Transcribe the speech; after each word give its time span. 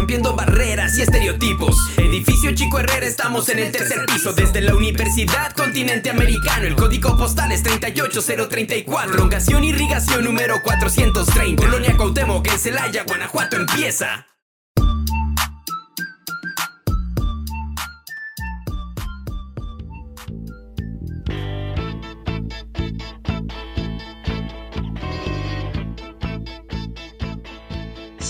rompiendo 0.00 0.34
barreras 0.34 0.96
y 0.96 1.02
estereotipos. 1.02 1.76
Edificio 1.98 2.54
Chico 2.54 2.80
Herrera, 2.80 3.04
estamos 3.04 3.50
en 3.50 3.58
el 3.58 3.70
tercer 3.70 4.06
piso. 4.06 4.32
Desde 4.32 4.62
la 4.62 4.74
Universidad 4.74 5.52
Continente 5.52 6.08
Americano, 6.08 6.66
el 6.66 6.74
código 6.74 7.18
postal 7.18 7.52
es 7.52 7.62
38034. 7.62 9.12
Prolongación 9.12 9.62
irrigación 9.62 10.24
número 10.24 10.62
430. 10.64 11.62
Colonia 11.62 11.94
Cuauhtémoc 11.98 12.46
en 12.46 12.58
Celaya, 12.58 13.04
Guanajuato 13.04 13.56
empieza. 13.56 14.29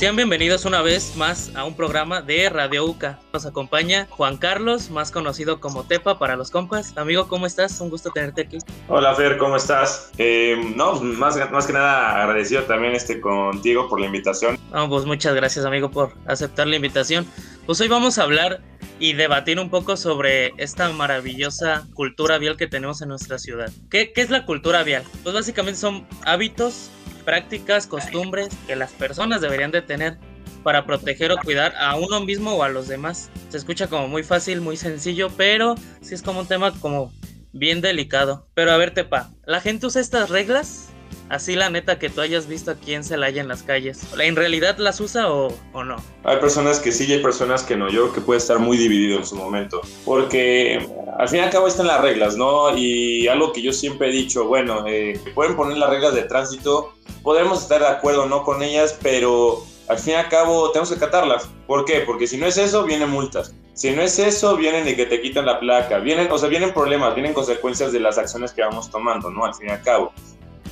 Sean 0.01 0.17
bienvenidos 0.17 0.65
una 0.65 0.81
vez 0.81 1.15
más 1.17 1.55
a 1.55 1.65
un 1.67 1.75
programa 1.75 2.23
de 2.23 2.49
Radio 2.49 2.87
UCA. 2.87 3.19
Nos 3.35 3.45
acompaña 3.45 4.07
Juan 4.09 4.39
Carlos, 4.39 4.89
más 4.89 5.11
conocido 5.11 5.61
como 5.61 5.85
Tepa 5.85 6.19
para 6.19 6.37
los 6.37 6.51
compas. 6.51 6.97
Amigo, 6.97 7.29
¿cómo 7.29 7.45
estás? 7.45 7.79
Un 7.83 7.91
gusto 7.91 8.11
tenerte 8.11 8.41
aquí. 8.41 8.57
Hola 8.89 9.15
Fer, 9.15 9.37
¿cómo 9.37 9.57
estás? 9.57 10.11
Eh, 10.17 10.59
no, 10.75 10.95
más, 11.03 11.37
más 11.51 11.67
que 11.67 11.75
nada 11.75 12.23
agradecido 12.23 12.63
también 12.63 12.95
este, 12.95 13.21
contigo 13.21 13.91
por 13.91 14.01
la 14.01 14.07
invitación. 14.07 14.59
Pues 14.89 15.05
muchas 15.05 15.35
gracias 15.35 15.67
amigo 15.67 15.91
por 15.91 16.15
aceptar 16.25 16.67
la 16.67 16.77
invitación. 16.77 17.27
Pues 17.67 17.79
hoy 17.83 17.89
vamos 17.89 18.17
a 18.17 18.23
hablar 18.23 18.63
y 18.99 19.13
debatir 19.13 19.61
un 19.61 19.69
poco 19.69 19.99
sobre 19.99 20.55
esta 20.57 20.89
maravillosa 20.93 21.87
cultura 21.93 22.39
vial 22.39 22.57
que 22.57 22.67
tenemos 22.67 23.03
en 23.03 23.11
nuestra 23.11 23.39
ciudad. 23.39 23.71
¿Qué, 23.91 24.15
qué 24.15 24.23
es 24.23 24.31
la 24.31 24.47
cultura 24.47 24.83
vial? 24.83 25.03
Pues 25.23 25.35
básicamente 25.35 25.79
son 25.79 26.07
hábitos 26.25 26.91
prácticas, 27.21 27.87
costumbres 27.87 28.49
que 28.67 28.77
las 28.77 28.93
personas 28.93 29.41
deberían 29.41 29.71
de 29.71 29.83
tener 29.83 30.19
para 30.63 30.85
proteger 30.85 31.33
o 31.33 31.39
cuidar 31.39 31.75
a 31.79 31.97
uno 31.97 32.21
mismo 32.21 32.55
o 32.55 32.63
a 32.63 32.69
los 32.69 32.89
demás. 32.89 33.31
Se 33.49 33.57
escucha 33.57 33.87
como 33.87 34.09
muy 34.09 34.23
fácil, 34.23 34.61
muy 34.61 34.77
sencillo, 34.77 35.31
pero 35.37 35.75
sí 36.01 36.15
es 36.15 36.23
como 36.23 36.41
un 36.41 36.47
tema 36.47 36.73
como 36.81 37.13
bien 37.53 37.81
delicado. 37.81 38.47
Pero 38.55 38.73
a 38.73 38.77
ver, 38.77 38.93
Tepa, 38.93 39.31
¿la 39.47 39.61
gente 39.61 39.87
usa 39.87 40.01
estas 40.01 40.31
reglas? 40.31 40.89
Así 41.29 41.55
la 41.55 41.71
neta 41.71 41.97
que 42.01 42.11
tú 42.11 42.21
hayas 42.21 42.49
visto 42.49 42.73
aquí 42.73 42.93
en 42.93 43.05
Celaya 43.05 43.41
en 43.41 43.47
las 43.47 43.63
calles. 43.63 44.05
¿En 44.19 44.35
realidad 44.35 44.79
las 44.79 45.01
usa 45.01 45.31
o, 45.31 45.57
o, 45.73 45.85
no? 45.85 45.95
Hay 46.25 46.39
personas 46.39 46.81
que 46.81 46.91
sí 46.91 47.07
y 47.09 47.13
hay 47.13 47.23
personas 47.23 47.63
que 47.63 47.77
no. 47.77 47.89
Yo 47.89 48.03
creo 48.03 48.13
que 48.15 48.21
puede 48.21 48.39
estar 48.39 48.59
muy 48.59 48.77
dividido 48.77 49.17
en 49.17 49.25
su 49.25 49.37
momento. 49.37 49.81
Porque 50.05 50.85
al 51.19 51.29
fin 51.29 51.39
y 51.39 51.43
al 51.43 51.51
cabo 51.51 51.69
están 51.69 51.87
las 51.87 52.01
reglas, 52.01 52.37
¿no? 52.37 52.77
Y 52.77 53.29
algo 53.29 53.53
que 53.53 53.63
yo 53.63 53.73
siempre 53.73 54.09
he 54.09 54.13
dicho, 54.13 54.47
bueno, 54.47 54.85
eh, 54.89 55.21
pueden 55.33 55.55
poner 55.55 55.79
las 55.79 55.91
reglas 55.91 56.15
de 56.15 56.23
tránsito 56.23 56.95
podemos 57.23 57.63
estar 57.63 57.81
de 57.81 57.89
acuerdo 57.89 58.25
o 58.25 58.27
no 58.27 58.43
con 58.45 58.63
ellas, 58.63 58.99
pero 59.03 59.65
al 59.89 59.99
fin 59.99 60.15
y 60.15 60.17
al 60.17 60.29
cabo 60.29 60.71
tenemos 60.71 60.91
que 60.91 60.97
acatarlas. 60.97 61.49
¿Por 61.67 61.85
qué? 61.85 62.01
Porque 62.01 62.27
si 62.27 62.37
no 62.37 62.47
es 62.47 62.57
eso, 62.57 62.85
vienen 62.85 63.11
multas. 63.11 63.55
Si 63.75 63.91
no 63.91 64.03
es 64.03 64.19
eso, 64.19 64.57
vienen 64.57 64.85
de 64.85 64.95
que 64.95 65.07
te 65.07 65.21
quitan 65.21 65.47
la 65.47 65.59
placa. 65.59 65.99
Vienen, 65.99 66.31
o 66.31 66.39
sea, 66.39 66.49
vienen 66.49 66.73
problemas, 66.73 67.15
vienen 67.15 67.35
consecuencias 67.35 67.93
de 67.93 68.01
las 68.01 68.19
acciones 68.19 68.53
que 68.53 68.63
vamos 68.63 68.91
tomando, 68.91 69.31
¿no? 69.31 69.45
Al 69.45 69.55
fin 69.55 69.69
y 69.69 69.71
al 69.71 69.83
cabo. 69.83 70.13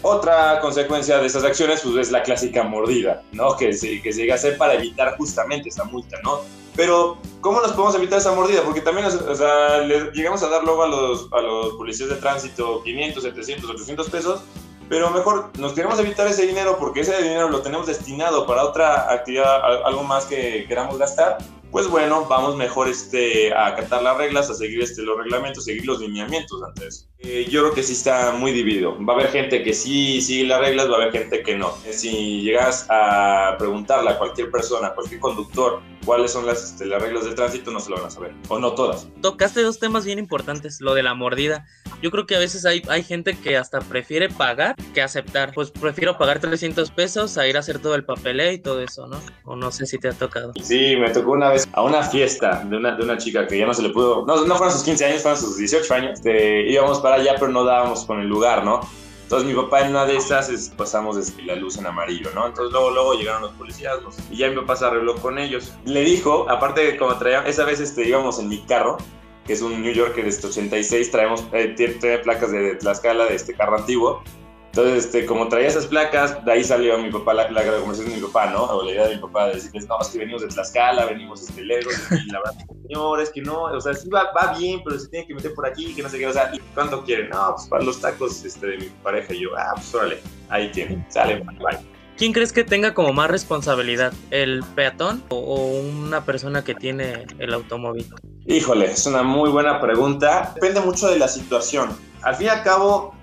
Otra 0.02 0.60
consecuencia 0.60 1.18
de 1.18 1.26
esas 1.26 1.42
acciones 1.42 1.80
pues, 1.80 1.96
es 1.96 2.12
la 2.12 2.22
clásica 2.22 2.62
mordida, 2.62 3.22
¿no? 3.32 3.56
Que 3.56 3.72
se, 3.72 4.00
que 4.02 4.12
se 4.12 4.20
llega 4.20 4.34
a 4.34 4.36
hacer 4.36 4.56
para 4.56 4.74
evitar 4.74 5.16
justamente 5.16 5.70
esa 5.70 5.84
multa, 5.84 6.16
¿no? 6.22 6.40
Pero, 6.76 7.18
¿cómo 7.40 7.60
nos 7.60 7.72
podemos 7.72 7.96
evitar 7.96 8.20
esa 8.20 8.32
mordida? 8.32 8.62
Porque 8.62 8.80
también, 8.80 9.08
o 9.08 9.34
sea, 9.34 9.78
le 9.78 10.12
llegamos 10.12 10.44
a 10.44 10.48
dar 10.48 10.62
luego 10.62 10.84
a 10.84 10.86
los, 10.86 11.28
a 11.32 11.40
los 11.40 11.74
policías 11.74 12.08
de 12.08 12.14
tránsito 12.16 12.84
500, 12.84 13.22
700, 13.24 13.70
800 13.70 14.10
pesos 14.10 14.42
pero 14.88 15.10
mejor 15.10 15.50
nos 15.58 15.72
queremos 15.72 15.98
evitar 15.98 16.26
ese 16.26 16.46
dinero 16.46 16.76
porque 16.78 17.00
ese 17.00 17.22
dinero 17.22 17.48
lo 17.48 17.60
tenemos 17.62 17.86
destinado 17.86 18.46
para 18.46 18.64
otra 18.64 19.12
actividad, 19.12 19.84
algo 19.84 20.02
más 20.02 20.24
que 20.24 20.64
queramos 20.66 20.98
gastar, 20.98 21.38
pues 21.70 21.86
bueno, 21.88 22.24
vamos 22.28 22.56
mejor 22.56 22.88
este, 22.88 23.52
a 23.52 23.66
acatar 23.66 24.02
las 24.02 24.16
reglas, 24.16 24.48
a 24.48 24.54
seguir 24.54 24.82
este, 24.82 25.02
los 25.02 25.18
reglamentos, 25.18 25.64
seguir 25.64 25.84
los 25.84 26.00
lineamientos 26.00 26.62
antes. 26.62 27.08
Eh, 27.18 27.46
yo 27.50 27.62
creo 27.62 27.74
que 27.74 27.82
sí 27.82 27.92
está 27.92 28.32
muy 28.32 28.52
dividido. 28.52 28.96
Va 29.04 29.12
a 29.12 29.16
haber 29.16 29.30
gente 29.30 29.62
que 29.62 29.74
sí 29.74 30.22
sigue 30.22 30.44
las 30.44 30.60
reglas, 30.60 30.90
va 30.90 30.94
a 30.94 31.02
haber 31.02 31.12
gente 31.12 31.42
que 31.42 31.56
no. 31.56 31.74
Si 31.90 32.42
llegas 32.42 32.86
a 32.88 33.56
preguntarle 33.58 34.10
a 34.10 34.18
cualquier 34.18 34.50
persona, 34.50 34.88
a 34.88 34.94
cualquier 34.94 35.20
conductor, 35.20 35.82
cuáles 36.08 36.32
son 36.32 36.46
las, 36.46 36.64
este, 36.64 36.86
las 36.86 37.02
reglas 37.02 37.26
de 37.26 37.34
tránsito, 37.34 37.70
no 37.70 37.80
se 37.80 37.90
lo 37.90 37.96
van 37.96 38.06
a 38.06 38.10
saber. 38.10 38.32
O 38.48 38.58
no 38.58 38.72
todas. 38.72 39.06
Tocaste 39.20 39.60
dos 39.60 39.78
temas 39.78 40.06
bien 40.06 40.18
importantes, 40.18 40.80
lo 40.80 40.94
de 40.94 41.02
la 41.02 41.12
mordida. 41.12 41.66
Yo 42.00 42.10
creo 42.10 42.24
que 42.24 42.34
a 42.34 42.38
veces 42.38 42.64
hay, 42.64 42.80
hay 42.88 43.02
gente 43.02 43.36
que 43.36 43.58
hasta 43.58 43.80
prefiere 43.80 44.30
pagar 44.30 44.74
que 44.94 45.02
aceptar. 45.02 45.52
Pues 45.52 45.70
prefiero 45.70 46.16
pagar 46.16 46.40
300 46.40 46.90
pesos 46.92 47.36
a 47.36 47.46
ir 47.46 47.58
a 47.58 47.60
hacer 47.60 47.78
todo 47.80 47.94
el 47.94 48.06
papeleo 48.06 48.50
y 48.52 48.58
todo 48.58 48.80
eso, 48.80 49.06
¿no? 49.06 49.20
O 49.44 49.54
no 49.54 49.70
sé 49.70 49.84
si 49.84 49.98
te 49.98 50.08
ha 50.08 50.12
tocado. 50.14 50.54
Sí, 50.62 50.96
me 50.96 51.10
tocó 51.10 51.32
una 51.32 51.50
vez 51.50 51.68
a 51.74 51.82
una 51.82 52.02
fiesta 52.02 52.64
de 52.64 52.78
una, 52.78 52.96
de 52.96 53.04
una 53.04 53.18
chica 53.18 53.46
que 53.46 53.58
ya 53.58 53.66
no 53.66 53.74
se 53.74 53.82
le 53.82 53.90
pudo, 53.90 54.24
no, 54.24 54.46
no 54.46 54.56
fueron 54.56 54.72
sus 54.72 54.84
15 54.84 55.04
años, 55.04 55.20
fueron 55.20 55.38
sus 55.38 55.58
18 55.58 55.92
años. 55.94 56.12
Este, 56.14 56.70
íbamos 56.70 57.00
para 57.00 57.16
allá, 57.16 57.34
pero 57.38 57.52
no 57.52 57.64
dábamos 57.64 58.06
con 58.06 58.18
el 58.18 58.28
lugar, 58.28 58.64
¿no? 58.64 58.80
Entonces 59.28 59.46
mi 59.46 59.54
papá 59.54 59.82
en 59.82 59.90
una 59.90 60.06
de 60.06 60.16
estas 60.16 60.70
pasamos 60.74 61.16
desde 61.16 61.42
la 61.42 61.54
luz 61.54 61.76
en 61.76 61.84
amarillo, 61.84 62.30
¿no? 62.34 62.46
Entonces 62.46 62.72
luego, 62.72 62.90
luego 62.92 63.12
llegaron 63.12 63.42
los 63.42 63.52
policías 63.52 63.98
y 64.30 64.38
ya 64.38 64.48
mi 64.48 64.56
papá 64.56 64.74
se 64.76 64.86
arregló 64.86 65.16
con 65.16 65.38
ellos. 65.38 65.74
Le 65.84 66.00
dijo, 66.00 66.48
aparte 66.48 66.80
de 66.80 66.96
como 66.96 67.14
traía, 67.18 67.42
esa 67.42 67.66
vez 67.66 67.78
este, 67.78 68.08
íbamos 68.08 68.38
en 68.38 68.48
mi 68.48 68.62
carro, 68.62 68.96
que 69.44 69.52
es 69.52 69.60
un 69.60 69.82
New 69.82 69.92
Yorker 69.92 70.24
de 70.24 70.30
este 70.30 70.46
86, 70.46 71.10
traemos, 71.10 71.44
eh, 71.52 71.74
tiene, 71.76 72.18
placas 72.20 72.52
de, 72.52 72.58
de 72.58 72.76
Tlaxcala, 72.76 73.26
de 73.26 73.34
este 73.34 73.52
carro 73.52 73.76
antiguo. 73.76 74.22
Entonces, 74.68 75.06
este, 75.06 75.26
como 75.26 75.48
traía 75.48 75.68
esas 75.68 75.86
placas, 75.86 76.44
de 76.44 76.52
ahí 76.52 76.62
salió 76.62 76.98
mi 76.98 77.10
papá, 77.10 77.34
la, 77.34 77.50
la, 77.50 77.64
conversación 77.64 78.10
de 78.10 78.16
mi 78.16 78.26
papá, 78.26 78.50
¿no? 78.50 78.64
O 78.64 78.84
la 78.84 78.92
idea 78.92 79.08
de 79.08 79.16
mi 79.16 79.20
papá 79.22 79.48
de 79.48 79.54
decirles, 79.54 79.88
no, 79.88 79.98
es 80.00 80.08
que 80.08 80.18
venimos 80.18 80.42
de 80.42 80.48
Tlaxcala, 80.48 81.06
venimos 81.06 81.42
este, 81.42 81.62
lejos, 81.62 81.94
y 82.10 82.30
la 82.30 82.38
verdad, 82.40 82.54
señor, 82.86 83.20
es 83.20 83.30
que 83.30 83.40
no, 83.42 83.62
o 83.62 83.80
sea, 83.80 83.94
sí 83.94 84.08
va, 84.08 84.30
va, 84.32 84.56
bien, 84.58 84.80
pero 84.84 84.98
se 84.98 85.08
tiene 85.08 85.26
que 85.26 85.34
meter 85.34 85.54
por 85.54 85.66
aquí, 85.66 85.94
que 85.94 86.02
no 86.02 86.08
sé 86.08 86.18
qué, 86.18 86.26
o 86.26 86.32
sea, 86.32 86.50
¿y 86.54 86.58
cuánto 86.74 87.02
quieren? 87.02 87.30
No, 87.30 87.54
pues 87.56 87.66
para 87.68 87.82
los 87.82 88.00
tacos 88.00 88.44
este, 88.44 88.66
de 88.66 88.78
mi 88.78 88.86
pareja, 89.02 89.34
y 89.34 89.40
yo, 89.40 89.50
ah, 89.56 89.72
pues 89.74 89.94
órale, 89.94 90.20
ahí 90.50 90.70
tienen, 90.70 91.04
sale, 91.08 91.42
bye. 91.58 91.98
¿Quién 92.18 92.32
crees 92.32 92.52
que 92.52 92.64
tenga 92.64 92.94
como 92.94 93.12
más 93.12 93.30
responsabilidad? 93.30 94.12
¿El 94.32 94.64
peatón 94.74 95.22
o 95.28 95.78
una 95.78 96.24
persona 96.24 96.64
que 96.64 96.74
tiene 96.74 97.26
el 97.38 97.54
automóvil? 97.54 98.10
Híjole, 98.44 98.86
es 98.86 99.06
una 99.06 99.22
muy 99.22 99.50
buena 99.50 99.80
pregunta. 99.80 100.50
Depende 100.56 100.80
mucho 100.80 101.08
de 101.08 101.16
la 101.16 101.28
situación. 101.28 101.96
Al 102.22 102.34
fin 102.34 102.46
y 102.46 102.50
al 102.50 102.64
cabo, 102.64 103.14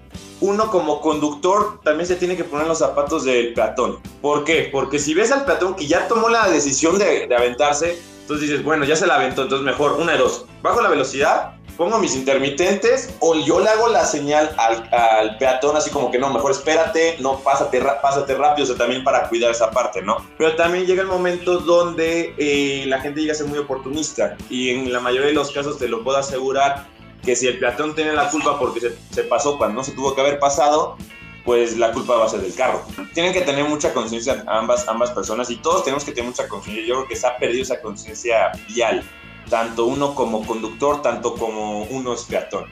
uno 0.41 0.69
como 0.69 1.01
conductor 1.01 1.79
también 1.83 2.07
se 2.07 2.15
tiene 2.15 2.35
que 2.35 2.43
poner 2.43 2.67
los 2.67 2.79
zapatos 2.79 3.23
del 3.23 3.53
peatón. 3.53 3.99
¿Por 4.21 4.43
qué? 4.43 4.69
Porque 4.71 4.99
si 4.99 5.13
ves 5.13 5.31
al 5.31 5.45
peatón 5.45 5.75
que 5.75 5.87
ya 5.87 6.07
tomó 6.07 6.29
la 6.29 6.47
decisión 6.49 6.97
de, 6.97 7.27
de 7.27 7.35
aventarse, 7.35 7.99
entonces 8.21 8.49
dices, 8.49 8.63
bueno, 8.63 8.85
ya 8.85 8.95
se 8.95 9.07
la 9.07 9.15
aventó, 9.15 9.43
entonces 9.43 9.65
mejor, 9.65 9.93
una 9.93 10.13
de 10.13 10.17
dos, 10.17 10.45
bajo 10.61 10.81
la 10.81 10.89
velocidad, 10.89 11.55
pongo 11.77 11.99
mis 11.99 12.15
intermitentes 12.15 13.13
o 13.19 13.35
yo 13.35 13.59
le 13.59 13.69
hago 13.69 13.89
la 13.89 14.05
señal 14.05 14.49
al, 14.57 14.89
al, 14.91 15.37
peatón 15.37 15.75
así 15.75 15.89
como 15.89 16.11
que 16.11 16.17
no, 16.17 16.31
mejor 16.31 16.51
espérate, 16.51 17.17
no, 17.19 17.39
pásate, 17.39 17.81
pásate 18.01 18.35
rápido, 18.35 18.63
o 18.63 18.67
sea, 18.67 18.77
también 18.77 19.03
para 19.03 19.27
cuidar 19.29 19.51
esa 19.51 19.71
parte, 19.71 20.01
¿no? 20.01 20.17
Pero 20.37 20.55
también 20.55 20.85
llega 20.85 21.01
el 21.01 21.07
momento 21.07 21.59
donde 21.59 22.33
eh, 22.37 22.85
la 22.87 22.99
gente 23.01 23.21
llega 23.21 23.33
a 23.33 23.35
ser 23.35 23.47
muy 23.47 23.59
oportunista 23.59 24.37
y 24.49 24.69
en 24.69 24.91
la 24.91 24.99
mayoría 24.99 25.27
de 25.27 25.33
los 25.33 25.51
casos 25.51 25.77
te 25.77 25.87
lo 25.87 26.03
puedo 26.03 26.17
asegurar 26.17 26.87
que 27.25 27.35
si 27.35 27.47
el 27.47 27.59
peatón 27.59 27.95
tiene 27.95 28.13
la 28.13 28.29
culpa 28.29 28.57
porque 28.59 28.79
se, 28.79 28.97
se 29.11 29.23
pasó 29.23 29.57
cuando 29.57 29.75
no 29.75 29.83
se 29.83 29.91
tuvo 29.91 30.15
que 30.15 30.21
haber 30.21 30.39
pasado, 30.39 30.97
pues 31.45 31.77
la 31.77 31.91
culpa 31.91 32.15
va 32.15 32.25
a 32.25 32.29
ser 32.29 32.41
del 32.41 32.53
carro. 32.53 32.83
Tienen 33.13 33.31
que 33.31 33.41
tener 33.41 33.63
mucha 33.65 33.93
conciencia 33.93 34.43
ambas, 34.47 34.87
ambas 34.87 35.11
personas 35.11 35.49
y 35.51 35.57
todos 35.57 35.83
tenemos 35.83 36.03
que 36.03 36.11
tener 36.11 36.29
mucha 36.29 36.47
conciencia. 36.47 36.83
Yo 36.85 36.95
creo 36.95 37.07
que 37.07 37.15
se 37.15 37.27
ha 37.27 37.37
perdido 37.37 37.61
esa 37.61 37.81
conciencia 37.81 38.51
vial, 38.67 39.03
tanto 39.49 39.85
uno 39.85 40.15
como 40.15 40.45
conductor, 40.45 41.01
tanto 41.01 41.35
como 41.35 41.83
uno 41.83 42.13
es 42.13 42.23
peatón. 42.23 42.65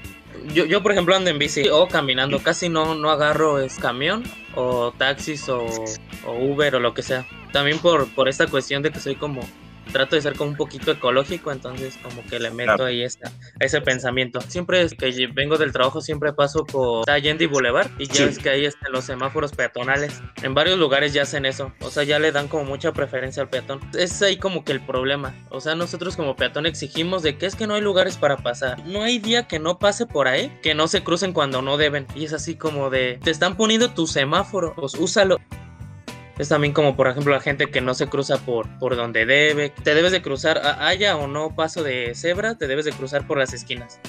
Yo, 0.53 0.66
yo, 0.66 0.81
por 0.81 0.91
ejemplo, 0.91 1.16
ando 1.16 1.30
en 1.30 1.38
bici 1.38 1.70
o 1.70 1.88
caminando, 1.88 2.41
casi 2.41 2.68
no, 2.68 2.96
no 2.96 3.12
agarro 3.12 3.59
es 3.59 3.78
camión 3.78 4.24
o 4.56 4.91
taxis 4.91 5.47
o, 5.47 5.64
o 6.25 6.31
Uber 6.34 6.75
o 6.75 6.80
lo 6.80 6.94
que 6.96 7.03
sea. 7.03 7.25
También 7.53 7.78
por, 7.78 8.08
por 8.14 8.28
esta 8.28 8.47
cuestión 8.47 8.81
de 8.81 8.91
que 8.91 9.00
soy 9.00 9.16
como 9.16 9.41
trato 9.91 10.16
de 10.16 10.22
ser 10.23 10.35
como 10.35 10.50
un 10.50 10.58
poquito 10.58 10.91
ecológico, 10.91 11.52
entonces 11.52 11.97
como 12.02 12.26
que 12.26 12.40
le 12.40 12.50
meto 12.50 12.66
claro. 12.66 12.85
ahí 12.85 13.03
esta, 13.03 13.32
ese 13.59 13.82
pensamiento. 13.82 14.41
Siempre 14.41 14.88
que 14.97 15.28
vengo 15.34 15.58
del 15.58 15.72
trabajo, 15.72 16.02
siempre 16.02 16.34
paso 16.34 16.66
por 16.66 17.09
Allende 17.09 17.46
y 17.46 17.47
Boulevard 17.47 17.90
y 17.97 18.08
ya 18.08 18.16
sí. 18.16 18.26
ves 18.26 18.40
que 18.40 18.50
ahí 18.50 18.66
están 18.66 18.91
los 18.91 19.05
semáforos 19.05 19.52
peatonales. 19.52 20.22
En 20.41 20.53
varios 20.53 20.79
lugares 20.79 21.14
ya 21.14 21.23
hacen 21.23 21.46
eso, 21.46 21.73
o 21.82 21.90
sea, 21.90 22.03
ya 22.03 22.20
le 22.20 22.32
dan 22.32 22.47
como 22.47 22.66
mucha 22.66 22.91
preferencia 22.91 23.44
al 23.44 23.50
peatón. 23.50 23.79
Es 23.97 24.22
ahí 24.22 24.38
como 24.38 24.64
que 24.64 24.72
el 24.72 24.82
problema, 24.82 25.35
o 25.50 25.61
sea, 25.61 25.76
nosotros 25.76 26.16
como 26.16 26.35
peatón 26.35 26.66
exigimos 26.66 27.23
de 27.23 27.38
que 27.38 27.46
es 27.46 27.55
que 27.55 27.67
no 27.67 27.76
hay 27.76 27.82
lugares 27.82 28.17
para 28.17 28.38
pasar. 28.38 28.85
No 28.85 29.03
hay 29.03 29.20
día 29.20 29.47
que 29.47 29.59
no 29.59 29.79
pase 29.79 30.05
por 30.05 30.28
ahí, 30.28 30.52
que 30.61 30.73
no 30.73 30.88
se 30.88 31.03
crucen 31.03 31.34
cuando 31.34 31.61
no 31.61 31.78
deben. 31.78 32.08
Y 32.16 32.26
es 32.26 32.34
así 32.34 32.55
como 32.55 32.90
de, 32.90 33.20
te 33.23 33.32
están 33.32 33.58
poniendo 33.58 33.91
tu 33.91 34.08
semáforo, 34.08 34.73
pues 34.76 34.96
úsalo. 34.96 35.40
Es 36.38 36.50
también 36.50 36.74
como, 36.74 36.96
por 36.96 37.08
ejemplo, 37.08 37.32
la 37.32 37.40
gente 37.40 37.70
que 37.70 37.82
no 37.82 37.94
se 37.94 38.08
cruza 38.08 38.38
por, 38.40 38.68
por 38.80 38.96
donde 38.96 39.26
debe. 39.26 39.70
Te 39.70 39.94
debes 39.94 40.12
de 40.12 40.22
cruzar, 40.22 40.62
haya 40.80 41.16
o 41.18 41.28
no 41.28 41.56
paso 41.56 41.84
de 41.84 42.16
cebra, 42.16 42.58
te 42.58 42.68
debes 42.68 42.85
de 42.85 42.91
cruzar 42.91 43.28
por 43.28 43.38
las 43.38 43.53
esquinas. 43.53 44.00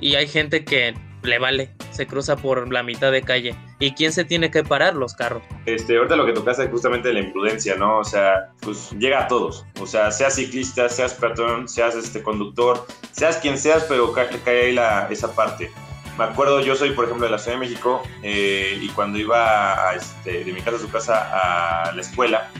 Y 0.00 0.14
hay 0.14 0.26
gente 0.26 0.64
que 0.64 0.94
le 1.22 1.38
vale, 1.38 1.70
se 1.90 2.06
cruza 2.06 2.36
por 2.36 2.72
la 2.72 2.82
mitad 2.82 3.12
de 3.12 3.22
calle. 3.22 3.54
¿Y 3.78 3.92
quién 3.92 4.12
se 4.12 4.24
tiene 4.24 4.50
que 4.50 4.64
parar? 4.64 4.94
Los 4.94 5.14
carros. 5.14 5.42
Este, 5.66 5.96
ahorita 5.96 6.16
lo 6.16 6.26
que 6.26 6.32
tocaste 6.32 6.64
es 6.64 6.70
justamente 6.70 7.12
la 7.12 7.20
imprudencia, 7.20 7.76
¿no? 7.76 7.98
O 7.98 8.04
sea, 8.04 8.50
pues 8.60 8.90
llega 8.98 9.24
a 9.24 9.28
todos. 9.28 9.64
O 9.80 9.86
sea, 9.86 10.10
seas 10.10 10.34
ciclista, 10.34 10.88
seas 10.88 11.14
peatón, 11.14 11.68
seas 11.68 11.94
este 11.94 12.22
conductor, 12.22 12.84
seas 13.12 13.36
quien 13.38 13.58
seas, 13.58 13.84
pero 13.88 14.12
cae, 14.12 14.28
cae 14.44 14.66
ahí 14.66 14.72
la, 14.72 15.08
esa 15.10 15.34
parte. 15.34 15.70
Me 16.18 16.24
acuerdo, 16.24 16.60
yo 16.60 16.76
soy, 16.76 16.90
por 16.90 17.06
ejemplo, 17.06 17.26
de 17.26 17.32
la 17.32 17.38
Ciudad 17.38 17.58
de 17.58 17.66
México 17.66 18.02
eh, 18.22 18.78
y 18.80 18.88
cuando 18.90 19.18
iba 19.18 19.88
a, 19.88 19.94
este, 19.94 20.44
de 20.44 20.52
mi 20.52 20.60
casa 20.60 20.76
a 20.76 20.80
su 20.80 20.90
casa 20.90 21.86
a 21.86 21.92
la 21.92 22.00
escuela, 22.00 22.50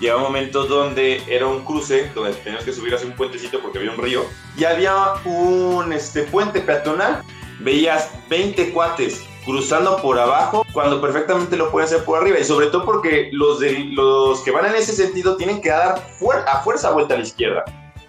llegaba 0.00 0.20
un 0.20 0.26
momento 0.26 0.64
donde 0.64 1.22
era 1.26 1.46
un 1.46 1.64
cruce, 1.64 2.10
donde 2.14 2.32
teníamos 2.34 2.64
que 2.64 2.72
subir 2.72 2.94
hacia 2.94 3.08
un 3.08 3.14
puentecito 3.14 3.60
porque 3.60 3.78
había 3.78 3.90
un 3.90 3.98
río, 3.98 4.24
y 4.56 4.64
había 4.64 4.94
un 5.24 5.92
este, 5.92 6.22
puente 6.22 6.60
peatonal. 6.60 7.22
Veías 7.60 8.12
20 8.28 8.72
cuates 8.72 9.24
cruzando 9.44 10.00
por 10.02 10.18
abajo 10.18 10.64
cuando 10.72 11.00
perfectamente 11.00 11.56
lo 11.56 11.70
pueden 11.70 11.86
hacer 11.86 12.04
por 12.04 12.20
arriba 12.20 12.38
y 12.38 12.44
sobre 12.44 12.66
todo 12.66 12.84
porque 12.84 13.30
los, 13.32 13.58
de, 13.58 13.86
los 13.92 14.40
que 14.42 14.50
van 14.50 14.66
en 14.66 14.74
ese 14.74 14.92
sentido 14.92 15.36
tienen 15.36 15.62
que 15.62 15.70
dar 15.70 16.06
a 16.46 16.62
fuerza 16.62 16.90
vuelta 16.90 17.14
a 17.14 17.16
la 17.16 17.22
izquierda. 17.24 17.64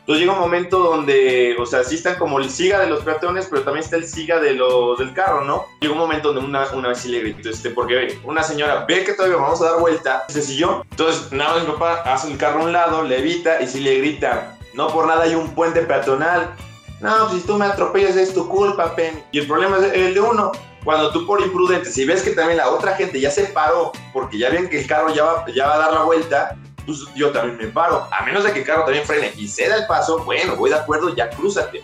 Entonces 0.10 0.26
llega 0.26 0.34
un 0.34 0.40
momento 0.40 0.80
donde, 0.80 1.56
o 1.60 1.68
sea, 1.68 1.84
sí 1.84 1.94
están 1.94 2.16
como 2.16 2.40
el 2.40 2.50
siga 2.50 2.80
de 2.80 2.88
los 2.88 3.04
peatones, 3.04 3.46
pero 3.48 3.62
también 3.62 3.84
está 3.84 3.96
el 3.96 4.08
siga 4.08 4.40
de 4.40 4.54
los 4.56 4.98
del 4.98 5.14
carro, 5.14 5.44
¿no? 5.44 5.68
Llega 5.82 5.94
un 5.94 6.00
momento 6.00 6.34
donde 6.34 6.50
una, 6.50 6.66
una 6.72 6.90
vez 6.90 6.98
sí 6.98 7.10
le 7.10 7.20
grito, 7.20 7.48
este, 7.48 7.70
porque 7.70 8.20
una 8.24 8.42
señora 8.42 8.86
ve 8.88 9.04
que 9.04 9.14
todavía 9.14 9.38
vamos 9.38 9.62
a 9.62 9.66
dar 9.66 9.80
vuelta, 9.80 10.26
se 10.28 10.42
siguió. 10.42 10.84
Entonces, 10.90 11.32
nada 11.32 11.54
más 11.54 11.64
mi 11.64 11.72
papá 11.74 12.02
hace 12.12 12.32
el 12.32 12.40
carro 12.40 12.62
a 12.62 12.64
un 12.64 12.72
lado, 12.72 13.04
le 13.04 13.20
evita 13.20 13.62
y 13.62 13.68
sí 13.68 13.82
le 13.82 14.00
grita, 14.00 14.58
no 14.74 14.88
por 14.88 15.06
nada 15.06 15.26
hay 15.26 15.36
un 15.36 15.54
puente 15.54 15.82
peatonal. 15.82 16.56
No, 17.02 17.28
pues 17.28 17.44
si 17.44 17.48
tú 17.48 17.60
me 17.60 17.66
atropellas 17.66 18.16
es 18.18 18.34
tu 18.34 18.50
culpa, 18.50 18.96
Pen. 18.96 19.24
Y 19.32 19.38
el 19.38 19.48
problema 19.48 19.78
es 19.78 19.94
el 19.94 20.16
de 20.16 20.22
uno. 20.22 20.52
Cuando 20.84 21.12
tú 21.12 21.28
por 21.28 21.40
imprudente, 21.40 21.92
si 21.92 22.06
ves 22.06 22.24
que 22.24 22.32
también 22.32 22.58
la 22.58 22.72
otra 22.72 22.96
gente 22.96 23.20
ya 23.20 23.30
se 23.30 23.44
paró 23.44 23.92
porque 24.12 24.40
ya 24.40 24.50
ven 24.50 24.70
que 24.70 24.80
el 24.80 24.88
carro 24.88 25.14
ya 25.14 25.24
va, 25.24 25.46
ya 25.54 25.68
va 25.68 25.76
a 25.76 25.78
dar 25.78 25.94
la 25.94 26.04
vuelta, 26.04 26.58
pues 26.86 27.06
yo 27.16 27.32
también 27.32 27.58
me 27.58 27.68
paro. 27.68 28.08
A 28.12 28.26
menos 28.26 28.44
de 28.44 28.54
que 28.54 28.60
el 28.60 28.66
carro 28.66 28.84
también 28.84 29.06
frene 29.06 29.34
y 29.38 29.48
ceda 29.48 29.76
el 29.76 29.88
paso, 29.88 30.20
bueno, 30.24 30.56
voy 30.56 30.70
de 30.70 30.78
acuerdo, 30.78 31.14
ya 31.16 31.30
crúzate. 31.30 31.84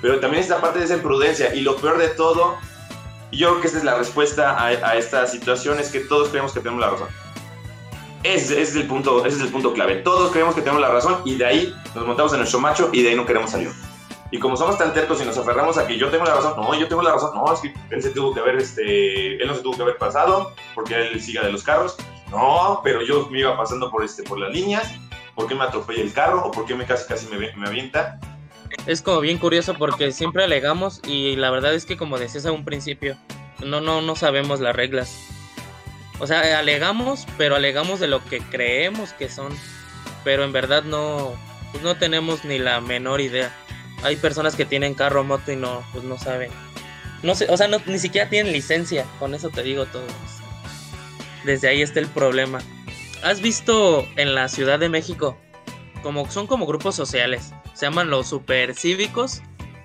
Pero 0.00 0.20
también 0.20 0.42
esta 0.42 0.60
parte 0.60 0.80
de 0.80 0.84
esa 0.86 0.94
imprudencia. 0.94 1.54
Y 1.54 1.60
lo 1.60 1.76
peor 1.76 1.98
de 1.98 2.08
todo, 2.08 2.56
yo 3.30 3.50
creo 3.50 3.60
que 3.60 3.68
esa 3.68 3.78
es 3.78 3.84
la 3.84 3.96
respuesta 3.96 4.52
a, 4.52 4.66
a 4.66 4.96
esta 4.96 5.26
situación, 5.26 5.78
es 5.78 5.90
que 5.90 6.00
todos 6.00 6.28
creemos 6.28 6.52
que 6.52 6.60
tenemos 6.60 6.80
la 6.80 6.90
razón. 6.90 7.08
Ese, 8.22 8.60
ese, 8.60 8.62
es 8.62 8.76
el 8.76 8.86
punto, 8.86 9.24
ese 9.26 9.36
es 9.36 9.42
el 9.42 9.48
punto 9.48 9.72
clave. 9.72 9.96
Todos 9.96 10.30
creemos 10.30 10.54
que 10.54 10.60
tenemos 10.60 10.80
la 10.80 10.90
razón 10.90 11.22
y 11.24 11.34
de 11.34 11.44
ahí 11.44 11.74
nos 11.94 12.06
montamos 12.06 12.32
en 12.32 12.38
nuestro 12.38 12.60
macho 12.60 12.90
y 12.92 13.02
de 13.02 13.10
ahí 13.10 13.16
no 13.16 13.26
queremos 13.26 13.50
salir. 13.50 13.70
Y 14.32 14.38
como 14.38 14.56
somos 14.56 14.78
tan 14.78 14.94
tercos 14.94 15.20
y 15.20 15.26
nos 15.26 15.36
aferramos 15.36 15.76
a 15.76 15.86
que 15.86 15.98
yo 15.98 16.08
tengo 16.08 16.24
la 16.24 16.34
razón, 16.34 16.54
no, 16.56 16.74
yo 16.74 16.88
tengo 16.88 17.02
la 17.02 17.12
razón, 17.12 17.34
no, 17.34 17.52
es 17.52 17.60
que 17.60 17.74
él 17.90 18.02
se 18.02 18.10
tuvo 18.10 18.32
que 18.32 18.40
haber, 18.40 18.56
este, 18.56 19.42
él 19.42 19.46
no 19.46 19.54
se 19.54 19.60
tuvo 19.60 19.76
que 19.76 19.82
haber 19.82 19.98
pasado 19.98 20.54
porque 20.74 20.94
él 20.94 21.20
siga 21.20 21.42
de 21.42 21.52
los 21.52 21.62
carros. 21.62 21.96
No, 22.32 22.80
pero 22.82 23.02
yo 23.02 23.28
me 23.30 23.40
iba 23.40 23.56
pasando 23.56 23.90
por, 23.90 24.02
este, 24.02 24.22
por 24.22 24.38
las 24.38 24.50
líneas. 24.50 24.90
¿Por 25.34 25.46
qué 25.46 25.54
me 25.54 25.64
atropella 25.64 26.02
el 26.02 26.12
carro? 26.12 26.44
¿O 26.44 26.50
por 26.50 26.64
qué 26.64 26.74
me 26.74 26.84
casi 26.84 27.06
casi 27.06 27.26
me, 27.28 27.38
me 27.54 27.68
avienta? 27.68 28.18
Es 28.86 29.02
como 29.02 29.20
bien 29.20 29.38
curioso 29.38 29.74
porque 29.74 30.12
siempre 30.12 30.42
alegamos 30.42 31.00
y 31.06 31.36
la 31.36 31.50
verdad 31.50 31.74
es 31.74 31.84
que 31.84 31.96
como 31.96 32.18
decías 32.18 32.46
a 32.46 32.52
un 32.52 32.64
principio, 32.64 33.16
no, 33.64 33.80
no, 33.80 34.00
no 34.00 34.16
sabemos 34.16 34.60
las 34.60 34.74
reglas. 34.74 35.14
O 36.18 36.26
sea, 36.26 36.58
alegamos, 36.58 37.26
pero 37.36 37.54
alegamos 37.54 38.00
de 38.00 38.08
lo 38.08 38.24
que 38.24 38.40
creemos 38.40 39.12
que 39.12 39.28
son. 39.28 39.52
Pero 40.24 40.44
en 40.44 40.52
verdad 40.52 40.84
no, 40.84 41.32
pues 41.70 41.82
no 41.82 41.96
tenemos 41.96 42.44
ni 42.44 42.58
la 42.58 42.80
menor 42.80 43.20
idea. 43.20 43.54
Hay 44.02 44.16
personas 44.16 44.56
que 44.56 44.64
tienen 44.64 44.94
carro, 44.94 45.22
moto 45.22 45.52
y 45.52 45.56
no, 45.56 45.82
pues 45.92 46.04
no 46.04 46.18
saben. 46.18 46.50
No 47.22 47.34
sé, 47.34 47.46
o 47.50 47.56
sea, 47.56 47.68
no, 47.68 47.78
ni 47.86 47.98
siquiera 47.98 48.28
tienen 48.28 48.52
licencia. 48.52 49.06
Con 49.18 49.34
eso 49.34 49.50
te 49.50 49.62
digo 49.62 49.86
todo. 49.86 50.06
Desde 51.44 51.68
ahí 51.68 51.82
está 51.82 52.00
el 52.00 52.08
problema. 52.08 52.60
¿Has 53.22 53.40
visto 53.40 54.06
en 54.16 54.34
la 54.34 54.48
Ciudad 54.48 54.78
de 54.78 54.88
México? 54.88 55.38
Como, 56.02 56.30
son 56.30 56.46
como 56.46 56.66
grupos 56.66 56.94
sociales. 56.94 57.52
Se 57.74 57.86
llaman 57.86 58.10
los 58.10 58.28
supercívicos 58.28 59.42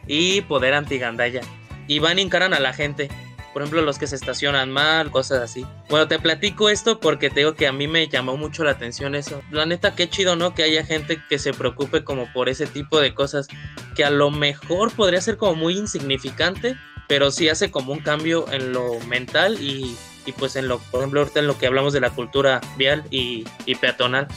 y 0.07 0.41
Poder 0.41 0.73
Antigandaya. 0.73 1.41
Y 1.87 1.99
van 1.99 2.19
y 2.19 2.23
encaran 2.23 2.53
a 2.53 2.59
la 2.59 2.73
gente. 2.73 3.09
Por 3.53 3.61
ejemplo, 3.63 3.81
los 3.81 3.97
que 3.97 4.07
se 4.07 4.15
estacionan 4.15 4.71
mal, 4.71 5.09
cosas 5.09 5.41
así. 5.41 5.65
Bueno, 5.89 6.07
te 6.07 6.19
platico 6.19 6.69
esto 6.69 6.99
porque 6.99 7.29
te 7.29 7.39
digo 7.39 7.55
que 7.55 7.65
a 7.65 7.71
mí 7.71 7.87
me 7.87 8.07
llamó 8.07 8.37
mucho 8.37 8.63
la 8.63 8.71
atención 8.71 9.15
eso. 9.15 9.41
La 9.51 9.65
neta, 9.65 9.95
qué 9.95 10.09
chido, 10.09 10.35
¿no? 10.35 10.53
Que 10.53 10.63
haya 10.63 10.85
gente 10.85 11.19
que 11.29 11.39
se 11.39 11.53
preocupe 11.53 12.03
como 12.03 12.31
por 12.33 12.49
ese 12.49 12.67
tipo 12.67 12.99
de 12.99 13.13
cosas. 13.13 13.47
Que 13.95 14.03
a 14.03 14.11
lo 14.11 14.29
mejor 14.29 14.91
podría 14.91 15.21
ser 15.21 15.37
como 15.37 15.55
muy 15.55 15.77
insignificante, 15.77 16.75
pero 17.07 17.31
sí 17.31 17.49
hace 17.49 17.71
como 17.71 17.93
un 17.93 17.99
cambio 17.99 18.51
en 18.51 18.73
lo 18.73 18.99
mental 19.07 19.61
y 19.61 19.97
y 20.27 20.33
pues 20.33 20.55
en 20.57 20.67
lo, 20.67 20.77
por 20.79 20.99
ejemplo, 20.99 21.21
ahorita 21.21 21.39
en 21.39 21.47
lo 21.47 21.57
que 21.57 21.65
hablamos 21.65 21.93
de 21.93 22.01
la 22.01 22.11
cultura 22.11 22.61
vial 22.77 23.03
y, 23.09 23.45
y 23.65 23.75
peatonal. 23.75 24.27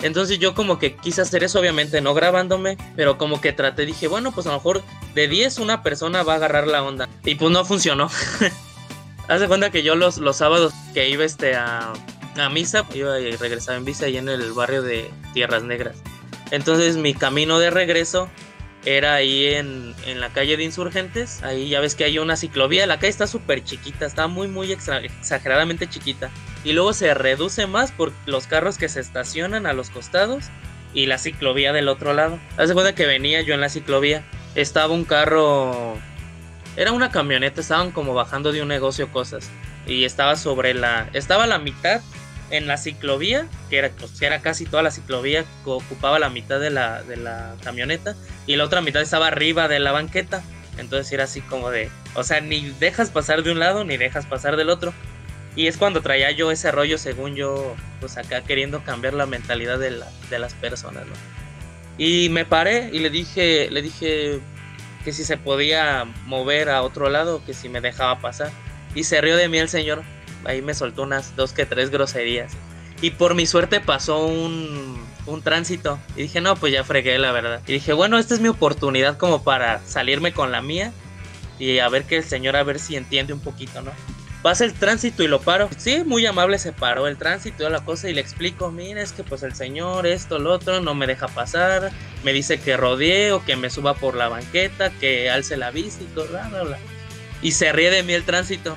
Entonces 0.00 0.38
yo 0.38 0.54
como 0.54 0.78
que 0.78 0.96
quise 0.96 1.20
hacer 1.20 1.44
eso, 1.44 1.60
obviamente 1.60 2.00
no 2.00 2.14
grabándome, 2.14 2.78
pero 2.96 3.18
como 3.18 3.40
que 3.40 3.52
traté, 3.52 3.84
dije, 3.84 4.08
bueno, 4.08 4.32
pues 4.32 4.46
a 4.46 4.50
lo 4.50 4.56
mejor 4.56 4.82
de 5.14 5.28
10 5.28 5.58
una 5.58 5.82
persona 5.82 6.22
va 6.22 6.34
a 6.34 6.36
agarrar 6.36 6.66
la 6.66 6.82
onda. 6.82 7.08
Y 7.24 7.34
pues 7.34 7.50
no 7.50 7.64
funcionó. 7.64 8.08
Hace 9.28 9.48
cuenta 9.48 9.70
que 9.70 9.82
yo 9.82 9.94
los, 9.94 10.18
los 10.18 10.36
sábados 10.36 10.72
que 10.94 11.08
iba 11.08 11.24
este 11.24 11.54
a, 11.54 11.92
a 12.36 12.48
misa, 12.48 12.84
iba 12.94 13.18
y 13.20 13.36
regresaba 13.36 13.76
en 13.76 13.84
visa 13.84 14.06
ahí 14.06 14.16
en 14.16 14.28
el 14.28 14.52
barrio 14.52 14.82
de 14.82 15.10
Tierras 15.34 15.64
Negras. 15.64 15.96
Entonces 16.50 16.96
mi 16.96 17.14
camino 17.14 17.58
de 17.58 17.70
regreso 17.70 18.28
era 18.84 19.14
ahí 19.14 19.46
en, 19.46 19.94
en, 20.06 20.20
la 20.20 20.30
calle 20.30 20.56
de 20.56 20.64
Insurgentes. 20.64 21.42
Ahí 21.42 21.68
ya 21.68 21.80
ves 21.80 21.94
que 21.94 22.04
hay 22.04 22.18
una 22.18 22.36
ciclovía. 22.36 22.86
La 22.86 22.96
calle 22.96 23.10
está 23.10 23.26
súper 23.26 23.62
chiquita, 23.62 24.06
está 24.06 24.26
muy, 24.26 24.48
muy 24.48 24.72
exageradamente 24.72 25.88
chiquita. 25.88 26.30
Y 26.64 26.72
luego 26.72 26.92
se 26.92 27.14
reduce 27.14 27.66
más 27.66 27.92
por 27.92 28.12
los 28.26 28.46
carros 28.46 28.78
que 28.78 28.88
se 28.88 29.00
estacionan 29.00 29.66
a 29.66 29.72
los 29.72 29.90
costados 29.90 30.46
y 30.94 31.06
la 31.06 31.18
ciclovía 31.18 31.72
del 31.72 31.88
otro 31.88 32.12
lado. 32.12 32.38
Hace 32.56 32.74
cuenta 32.74 32.94
que 32.94 33.06
venía 33.06 33.40
yo 33.42 33.54
en 33.54 33.60
la 33.60 33.68
ciclovía. 33.68 34.24
Estaba 34.54 34.92
un 34.92 35.04
carro. 35.04 35.96
Era 36.76 36.92
una 36.92 37.10
camioneta, 37.10 37.60
estaban 37.60 37.90
como 37.90 38.14
bajando 38.14 38.52
de 38.52 38.62
un 38.62 38.68
negocio 38.68 39.12
cosas. 39.12 39.48
Y 39.86 40.04
estaba 40.04 40.36
sobre 40.36 40.74
la. 40.74 41.08
Estaba 41.12 41.44
a 41.44 41.48
la 41.48 41.58
mitad 41.58 42.00
en 42.52 42.66
la 42.66 42.76
ciclovía, 42.76 43.48
que 43.70 43.78
era, 43.78 43.90
pues, 43.98 44.20
era 44.22 44.40
casi 44.40 44.66
toda 44.66 44.82
la 44.82 44.90
ciclovía, 44.90 45.44
ocupaba 45.64 46.18
la 46.18 46.28
mitad 46.28 46.60
de 46.60 46.70
la, 46.70 47.02
de 47.02 47.16
la 47.16 47.56
camioneta, 47.64 48.14
y 48.46 48.56
la 48.56 48.64
otra 48.64 48.82
mitad 48.82 49.02
estaba 49.02 49.26
arriba 49.26 49.66
de 49.66 49.80
la 49.80 49.90
banqueta. 49.90 50.42
Entonces 50.78 51.12
era 51.12 51.24
así 51.24 51.40
como 51.40 51.70
de, 51.70 51.90
o 52.14 52.24
sea, 52.24 52.40
ni 52.40 52.70
dejas 52.78 53.10
pasar 53.10 53.42
de 53.42 53.52
un 53.52 53.58
lado 53.58 53.84
ni 53.84 53.96
dejas 53.96 54.26
pasar 54.26 54.56
del 54.56 54.70
otro. 54.70 54.92
Y 55.56 55.66
es 55.66 55.76
cuando 55.76 56.00
traía 56.00 56.30
yo 56.30 56.50
ese 56.50 56.70
rollo, 56.70 56.96
según 56.96 57.34
yo, 57.34 57.74
pues 58.00 58.16
acá 58.16 58.42
queriendo 58.42 58.82
cambiar 58.84 59.14
la 59.14 59.26
mentalidad 59.26 59.78
de, 59.78 59.90
la, 59.90 60.06
de 60.30 60.38
las 60.38 60.54
personas, 60.54 61.06
¿no? 61.06 61.12
Y 61.98 62.30
me 62.30 62.46
paré 62.46 62.88
y 62.92 63.00
le 63.00 63.10
dije, 63.10 63.70
le 63.70 63.82
dije 63.82 64.40
que 65.04 65.12
si 65.12 65.24
se 65.24 65.36
podía 65.36 66.04
mover 66.24 66.70
a 66.70 66.82
otro 66.82 67.10
lado, 67.10 67.44
que 67.44 67.52
si 67.52 67.68
me 67.68 67.80
dejaba 67.80 68.18
pasar. 68.20 68.50
Y 68.94 69.04
se 69.04 69.20
rió 69.20 69.36
de 69.36 69.48
mí 69.48 69.58
el 69.58 69.68
señor 69.68 70.02
ahí 70.44 70.62
me 70.62 70.74
soltó 70.74 71.02
unas 71.02 71.36
dos 71.36 71.52
que 71.52 71.66
tres 71.66 71.90
groserías. 71.90 72.52
Y 73.00 73.10
por 73.10 73.34
mi 73.34 73.46
suerte 73.46 73.80
pasó 73.80 74.26
un, 74.26 75.04
un 75.26 75.42
tránsito. 75.42 75.98
Y 76.16 76.22
dije, 76.22 76.40
no, 76.40 76.56
pues 76.56 76.72
ya 76.72 76.84
fregué, 76.84 77.18
la 77.18 77.32
verdad. 77.32 77.60
Y 77.66 77.72
dije, 77.72 77.92
bueno, 77.92 78.18
esta 78.18 78.34
es 78.34 78.40
mi 78.40 78.48
oportunidad 78.48 79.16
como 79.18 79.42
para 79.42 79.80
salirme 79.86 80.32
con 80.32 80.52
la 80.52 80.62
mía. 80.62 80.92
Y 81.58 81.78
a 81.78 81.88
ver 81.88 82.04
que 82.04 82.16
el 82.16 82.24
señor, 82.24 82.56
a 82.56 82.62
ver 82.62 82.78
si 82.78 82.96
entiende 82.96 83.32
un 83.32 83.40
poquito, 83.40 83.82
¿no? 83.82 83.92
Pasa 84.42 84.64
el 84.64 84.74
tránsito 84.74 85.22
y 85.22 85.28
lo 85.28 85.40
paro. 85.40 85.68
Sí, 85.76 86.02
muy 86.04 86.26
amable 86.26 86.58
se 86.58 86.72
paró 86.72 87.06
el 87.06 87.16
tránsito 87.16 87.66
y 87.66 87.70
la 87.70 87.84
cosa 87.84 88.10
y 88.10 88.14
le 88.14 88.20
explico, 88.20 88.72
mira, 88.72 89.00
es 89.00 89.12
que 89.12 89.22
pues 89.22 89.44
el 89.44 89.54
señor, 89.54 90.04
esto, 90.04 90.40
lo 90.40 90.52
otro, 90.52 90.80
no 90.80 90.96
me 90.96 91.06
deja 91.06 91.28
pasar. 91.28 91.92
Me 92.24 92.32
dice 92.32 92.60
que 92.60 92.76
rodee 92.76 93.30
o 93.30 93.44
que 93.44 93.54
me 93.54 93.70
suba 93.70 93.94
por 93.94 94.16
la 94.16 94.28
banqueta, 94.28 94.90
que 94.90 95.30
alce 95.30 95.56
la 95.56 95.70
bici, 95.70 96.08
bla, 96.14 96.48
bla, 96.48 96.62
bla. 96.62 96.78
Y 97.40 97.52
se 97.52 97.72
ríe 97.72 97.90
de 97.90 98.02
mí 98.02 98.14
el 98.14 98.24
tránsito. 98.24 98.76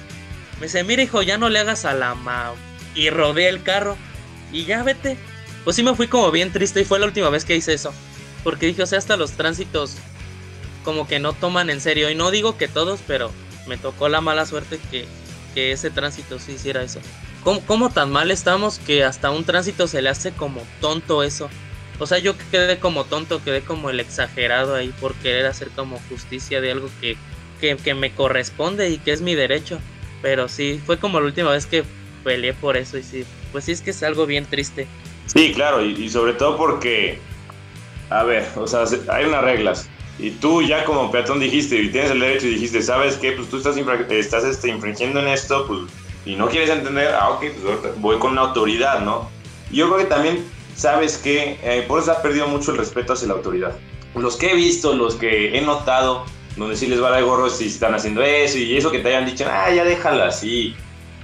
Me 0.59 0.67
dice, 0.67 0.83
mira 0.83 1.03
hijo, 1.03 1.21
ya 1.21 1.38
no 1.38 1.50
le 1.50 1.59
hagas 1.59 1.85
a 1.85 1.93
la 1.93 2.15
ma... 2.15 2.53
Y 2.95 3.09
rodé 3.09 3.50
el 3.50 3.62
carro. 3.62 3.97
Y 4.53 4.65
ya 4.65 4.83
vete. 4.83 5.17
Pues 5.65 5.75
sí 5.75 5.83
me 5.83 5.95
fui 5.95 6.07
como 6.07 6.31
bien 6.31 6.51
triste 6.51 6.81
y 6.81 6.85
fue 6.85 7.00
la 7.00 7.07
última 7.07 7.29
vez 7.29 7.43
que 7.43 7.55
hice 7.55 7.74
eso. 7.74 7.93
Porque 8.43 8.67
dije, 8.67 8.83
o 8.83 8.85
sea, 8.85 9.00
hasta 9.00 9.17
los 9.17 9.31
tránsitos 9.31 9.97
como 10.85 11.07
que 11.07 11.19
no 11.19 11.33
toman 11.33 11.69
en 11.69 11.81
serio. 11.81 12.09
Y 12.09 12.15
no 12.15 12.31
digo 12.31 12.57
que 12.57 12.69
todos, 12.69 13.01
pero 13.05 13.31
me 13.67 13.77
tocó 13.77 14.07
la 14.07 14.21
mala 14.21 14.45
suerte 14.45 14.79
que, 14.91 15.05
que 15.53 15.74
ese 15.74 15.89
tránsito 15.89 16.39
sí 16.39 16.53
hiciera 16.53 16.83
eso. 16.83 17.01
¿Cómo, 17.43 17.62
¿Cómo, 17.65 17.89
tan 17.89 18.12
mal 18.12 18.31
estamos 18.31 18.79
que 18.79 19.03
hasta 19.03 19.31
un 19.31 19.43
tránsito 19.43 19.88
se 19.88 20.01
le 20.01 20.09
hace 20.09 20.31
como 20.31 20.62
tonto 20.79 21.24
eso? 21.24 21.50
O 22.00 22.07
sea, 22.07 22.17
yo 22.19 22.35
quedé 22.51 22.79
como 22.79 23.05
tonto, 23.05 23.43
quedé 23.43 23.62
como 23.62 23.89
el 23.89 24.00
exagerado 24.00 24.75
ahí 24.75 24.93
por 25.00 25.15
querer 25.15 25.45
hacer 25.45 25.69
como 25.69 26.00
justicia 26.09 26.62
de 26.62 26.71
algo 26.71 26.89
que, 27.01 27.17
que, 27.62 27.77
que 27.77 27.93
me 27.93 28.13
corresponde 28.13 28.89
y 28.89 28.97
que 28.97 29.12
es 29.12 29.21
mi 29.21 29.35
derecho. 29.35 29.79
Pero 30.22 30.48
sí, 30.48 30.81
fue 30.86 30.98
como 30.98 31.19
la 31.19 31.27
última 31.27 31.51
vez 31.51 31.65
que 31.65 31.84
peleé 32.24 32.53
por 32.53 32.77
eso 32.77 32.98
y 32.98 33.03
sí, 33.03 33.25
pues 33.51 33.65
sí 33.65 33.72
es 33.72 33.81
que 33.81 33.91
es 33.91 34.03
algo 34.03 34.25
bien 34.25 34.45
triste. 34.45 34.88
Sí, 35.27 35.53
claro, 35.53 35.84
y, 35.84 36.10
sobre 36.10 36.34
todo 36.34 36.57
porque, 36.57 37.19
a 38.10 38.24
ver, 38.24 38.48
o 38.55 38.67
sea, 38.67 38.86
hay 39.10 39.25
unas 39.25 39.43
reglas. 39.43 39.89
Y 40.17 40.31
tú 40.31 40.62
ya 40.62 40.86
como 40.86 41.12
peatón 41.12 41.39
dijiste, 41.39 41.77
y 41.81 41.89
tienes 41.89 42.12
el 42.12 42.19
derecho 42.19 42.48
y 42.48 42.51
dijiste, 42.51 42.81
¿sabes 42.81 43.17
qué? 43.17 43.34
Pues 43.34 43.50
tú 43.50 43.57
estás, 43.57 43.75
estás 43.77 44.43
este, 44.45 44.69
infringiendo 44.69 45.19
en 45.19 45.27
esto, 45.27 45.67
pues 45.67 45.81
y 46.25 46.36
no 46.36 46.50
quieres 46.50 46.72
entender, 46.72 47.13
ah, 47.13 47.29
ok, 47.29 47.45
pues 47.62 48.01
voy 48.01 48.17
con 48.17 48.31
una 48.31 48.41
autoridad, 48.41 49.01
¿no? 49.01 49.29
yo 49.72 49.88
creo 49.88 50.00
que 50.00 50.05
también, 50.05 50.45
sabes 50.75 51.17
que 51.17 51.60
eh, 51.63 51.84
por 51.88 52.01
eso 52.01 52.12
ha 52.12 52.22
perdido 52.22 52.48
mucho 52.48 52.72
el 52.72 52.77
respeto 52.77 53.13
hacia 53.13 53.27
la 53.27 53.36
autoridad. 53.36 53.75
Los 54.15 54.38
que 54.38 54.51
he 54.51 54.55
visto, 54.55 54.93
los 54.93 55.15
que 55.15 55.57
he 55.57 55.62
notado, 55.62 56.25
donde 56.55 56.75
sí 56.75 56.88
les 56.88 57.01
va 57.01 57.17
el 57.17 57.25
gorro 57.25 57.50
si 57.50 57.67
están 57.67 57.93
haciendo 57.93 58.21
eso 58.21 58.57
y 58.57 58.77
eso 58.77 58.91
que 58.91 59.00
te 59.00 59.09
hayan 59.09 59.25
dicho, 59.25 59.45
ah, 59.50 59.71
ya 59.71 59.83
déjalo 59.83 60.24
así. 60.24 60.75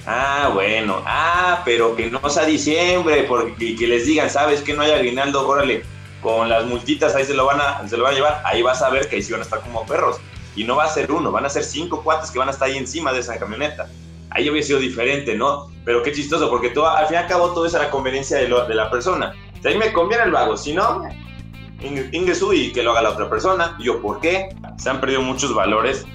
Ah, 0.05 0.49
bueno, 0.53 1.01
ah, 1.05 1.61
pero 1.63 1.95
que 1.95 2.09
no 2.09 2.27
sea 2.29 2.45
diciembre, 2.45 3.23
porque 3.23 3.75
que 3.75 3.87
les 3.87 4.05
digan, 4.05 4.29
¿sabes 4.29 4.61
que 4.61 4.73
no 4.73 4.81
hay 4.81 4.91
aguinaldo? 4.91 5.47
Órale, 5.47 5.83
con 6.21 6.49
las 6.49 6.65
multitas 6.65 7.15
ahí 7.15 7.23
se 7.23 7.33
lo 7.33 7.45
van 7.45 7.61
a, 7.61 7.87
se 7.87 7.97
lo 7.97 8.03
van 8.03 8.13
a 8.13 8.15
llevar, 8.15 8.41
ahí 8.45 8.61
vas 8.61 8.81
a 8.81 8.89
ver 8.89 9.07
que 9.07 9.17
ahí 9.17 9.21
sí 9.21 9.31
van 9.31 9.41
a 9.41 9.43
estar 9.43 9.61
como 9.61 9.85
perros. 9.85 10.17
Y 10.55 10.63
no 10.63 10.75
va 10.75 10.85
a 10.85 10.89
ser 10.89 11.11
uno, 11.11 11.31
van 11.31 11.45
a 11.45 11.49
ser 11.49 11.63
cinco 11.63 12.03
cuates 12.03 12.31
que 12.31 12.39
van 12.39 12.47
a 12.47 12.51
estar 12.51 12.67
ahí 12.67 12.77
encima 12.77 13.13
de 13.13 13.19
esa 13.19 13.37
camioneta. 13.37 13.89
Ahí 14.31 14.49
hubiera 14.49 14.65
sido 14.65 14.79
diferente, 14.79 15.35
¿no? 15.35 15.71
Pero 15.85 16.03
qué 16.03 16.11
chistoso, 16.11 16.49
porque 16.49 16.69
todo, 16.69 16.89
al 16.89 17.07
fin 17.07 17.15
y 17.15 17.17
al 17.17 17.27
cabo 17.27 17.53
todo 17.53 17.65
es 17.65 17.75
a 17.75 17.79
la 17.79 17.89
conveniencia 17.89 18.37
de, 18.37 18.47
de 18.47 18.75
la 18.75 18.89
persona. 18.89 19.33
Si 19.61 19.67
a 19.67 19.71
mí 19.71 19.77
me 19.77 19.93
conviene 19.93 20.23
el 20.23 20.31
vago, 20.31 20.57
si 20.57 20.73
no, 20.73 21.03
ingreso 21.83 22.53
y 22.53 22.71
que 22.71 22.83
lo 22.83 22.91
haga 22.91 23.01
la 23.01 23.09
otra 23.11 23.29
persona. 23.29 23.77
Yo, 23.79 24.01
¿por 24.01 24.19
qué? 24.19 24.49
Se 24.77 24.89
han 24.89 24.99
perdido 24.99 25.21
muchos 25.21 25.53
valores 25.53 26.05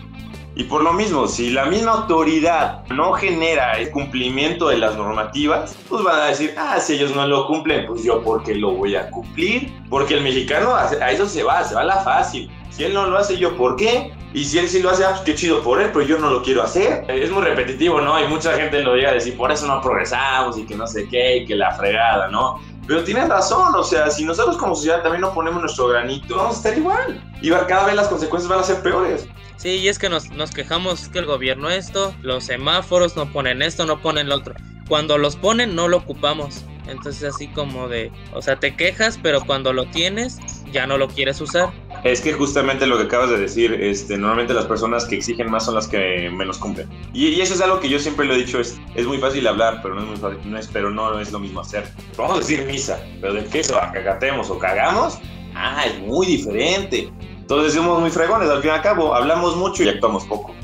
y 0.59 0.65
por 0.65 0.83
lo 0.83 0.95
mismo, 0.95 1.29
si 1.29 1.51
la 1.51 1.67
misma 1.67 1.93
autoridad 1.93 2.83
no 2.87 3.13
genera 3.13 3.79
el 3.79 3.91
cumplimiento 3.91 4.69
de 4.69 4.79
las 4.79 4.97
normativas, 4.97 5.77
pues 5.87 6.03
van 6.03 6.19
a 6.19 6.25
decir, 6.29 6.55
ah, 6.57 6.81
si 6.81 6.95
ellos 6.95 7.15
no 7.15 7.29
lo 7.29 7.47
cumplen, 7.47 7.87
pues 7.87 8.03
yo 8.03 8.23
por 8.23 8.43
qué 8.43 8.55
lo 8.55 8.71
voy 8.71 8.97
a 8.97 9.11
cumplir. 9.11 9.71
Porque 9.91 10.15
el 10.15 10.23
mexicano 10.23 10.75
a 10.75 11.11
eso 11.11 11.29
se 11.29 11.43
va, 11.43 11.63
se 11.63 11.75
va 11.75 11.83
a 11.83 11.85
la 11.85 11.97
fácil. 11.97 12.51
Si 12.71 12.85
él 12.85 12.95
no 12.95 13.07
lo 13.07 13.19
hace, 13.19 13.37
yo 13.37 13.55
por 13.55 13.77
qué. 13.77 14.11
Y 14.33 14.47
si 14.47 14.59
él 14.59 14.67
sí 14.67 14.81
lo 14.81 14.89
hace, 14.89 15.05
ah, 15.05 15.11
pues 15.11 15.21
qué 15.23 15.35
chido 15.35 15.63
por 15.63 15.79
él, 15.79 15.91
pero 15.93 16.07
yo 16.07 16.19
no 16.19 16.31
lo 16.31 16.43
quiero 16.43 16.63
hacer. 16.63 17.05
Es 17.07 17.31
muy 17.31 17.43
repetitivo, 17.43 18.01
¿no? 18.01 18.19
Y 18.23 18.27
mucha 18.27 18.53
gente 18.55 18.81
lo 18.81 18.97
llega 18.97 19.11
a 19.11 19.15
decir, 19.15 19.37
por 19.37 19.53
eso 19.53 19.67
no 19.67 19.83
progresamos 19.83 20.57
y 20.57 20.65
que 20.65 20.75
no 20.75 20.87
sé 20.87 21.07
qué, 21.07 21.37
y 21.37 21.45
que 21.45 21.55
la 21.55 21.73
fregada, 21.73 22.29
¿no? 22.29 22.63
Pero 22.87 23.03
tienes 23.03 23.29
razón, 23.29 23.75
o 23.75 23.83
sea, 23.83 24.11
si 24.11 24.25
nosotros 24.25 24.57
como 24.57 24.75
sociedad 24.75 25.03
también 25.03 25.23
no 25.23 25.35
ponemos 25.35 25.61
nuestro 25.61 25.89
granito, 25.89 26.37
vamos 26.37 26.55
a 26.55 26.59
estar 26.59 26.79
igual. 26.79 27.21
Y 27.43 27.51
cada 27.51 27.87
vez 27.87 27.97
las 27.97 28.09
consecuencias 28.09 28.49
van 28.49 28.61
a 28.61 28.63
ser 28.63 28.83
peores. 28.83 29.29
Sí, 29.57 29.71
y 29.71 29.89
es 29.89 29.99
que 29.99 30.09
nos, 30.09 30.31
nos 30.31 30.51
quejamos 30.51 31.09
que 31.09 31.19
el 31.19 31.27
gobierno 31.27 31.69
esto, 31.71 32.15
los 32.23 32.45
semáforos 32.45 33.17
no 33.17 33.33
ponen 33.33 33.63
esto, 33.63 33.87
no 33.87 34.01
ponen 34.01 34.29
lo 34.29 34.37
otro. 34.37 34.55
Cuando 34.89 35.19
los 35.19 35.37
ponen 35.37 35.75
no 35.75 35.89
lo 35.89 35.97
ocupamos. 35.97 36.65
Entonces 36.87 37.35
así 37.35 37.49
como 37.49 37.89
de, 37.89 38.13
o 38.33 38.43
sea, 38.43 38.57
te 38.61 38.77
quejas, 38.77 39.19
pero 39.21 39.45
cuando 39.45 39.73
lo 39.73 39.87
tienes 39.87 40.39
ya 40.73 40.87
no 40.87 40.99
lo 40.99 41.09
quieres 41.09 41.41
usar. 41.41 41.73
Es 42.05 42.21
que 42.21 42.33
justamente 42.33 42.87
lo 42.87 42.97
que 42.99 43.05
acabas 43.05 43.31
de 43.31 43.39
decir, 43.39 43.73
este, 43.73 44.17
normalmente 44.17 44.55
las 44.55 44.67
personas 44.67 45.05
que 45.05 45.17
exigen 45.17 45.51
más 45.51 45.65
son 45.65 45.75
las 45.75 45.89
que 45.89 46.31
menos 46.31 46.59
cumplen. 46.59 46.89
Y, 47.13 47.41
eso 47.41 47.55
es 47.55 47.61
algo 47.61 47.81
que 47.81 47.89
yo 47.89 47.99
siempre 47.99 48.27
lo 48.27 48.35
he 48.35 48.39
dicho, 48.39 48.61
es, 48.61 48.79
es 48.95 49.07
muy 49.07 49.19
fácil 49.19 49.47
hablar, 49.47 49.81
pero 49.83 49.95
no 49.95 50.03
es, 50.03 50.07
muy 50.09 50.17
fácil, 50.17 50.71
pero 50.73 50.91
no 50.91 51.21
es 51.21 51.33
lo 51.33 51.39
mismo 51.39 51.61
hacer. 51.61 51.85
Vamos 52.17 52.37
a 52.37 52.39
decir 52.39 52.65
misa, 52.67 53.01
pero 53.21 53.35
de 53.35 53.45
que 53.45 53.61
eso, 53.61 53.75
cagatemos 53.93 54.51
o 54.51 54.59
cagamos, 54.59 55.19
ah, 55.55 55.85
es 55.87 55.99
muy 56.01 56.27
diferente. 56.27 57.11
Entonces 57.41 57.75
somos 57.75 58.01
muy 58.01 58.11
fregones, 58.11 58.49
al 58.51 58.61
fin 58.61 58.71
y 58.71 58.75
al 58.75 58.83
cabo, 58.83 59.15
hablamos 59.15 59.57
mucho 59.57 59.83
y 59.83 59.89
actuamos 59.89 60.25
poco. 60.25 60.55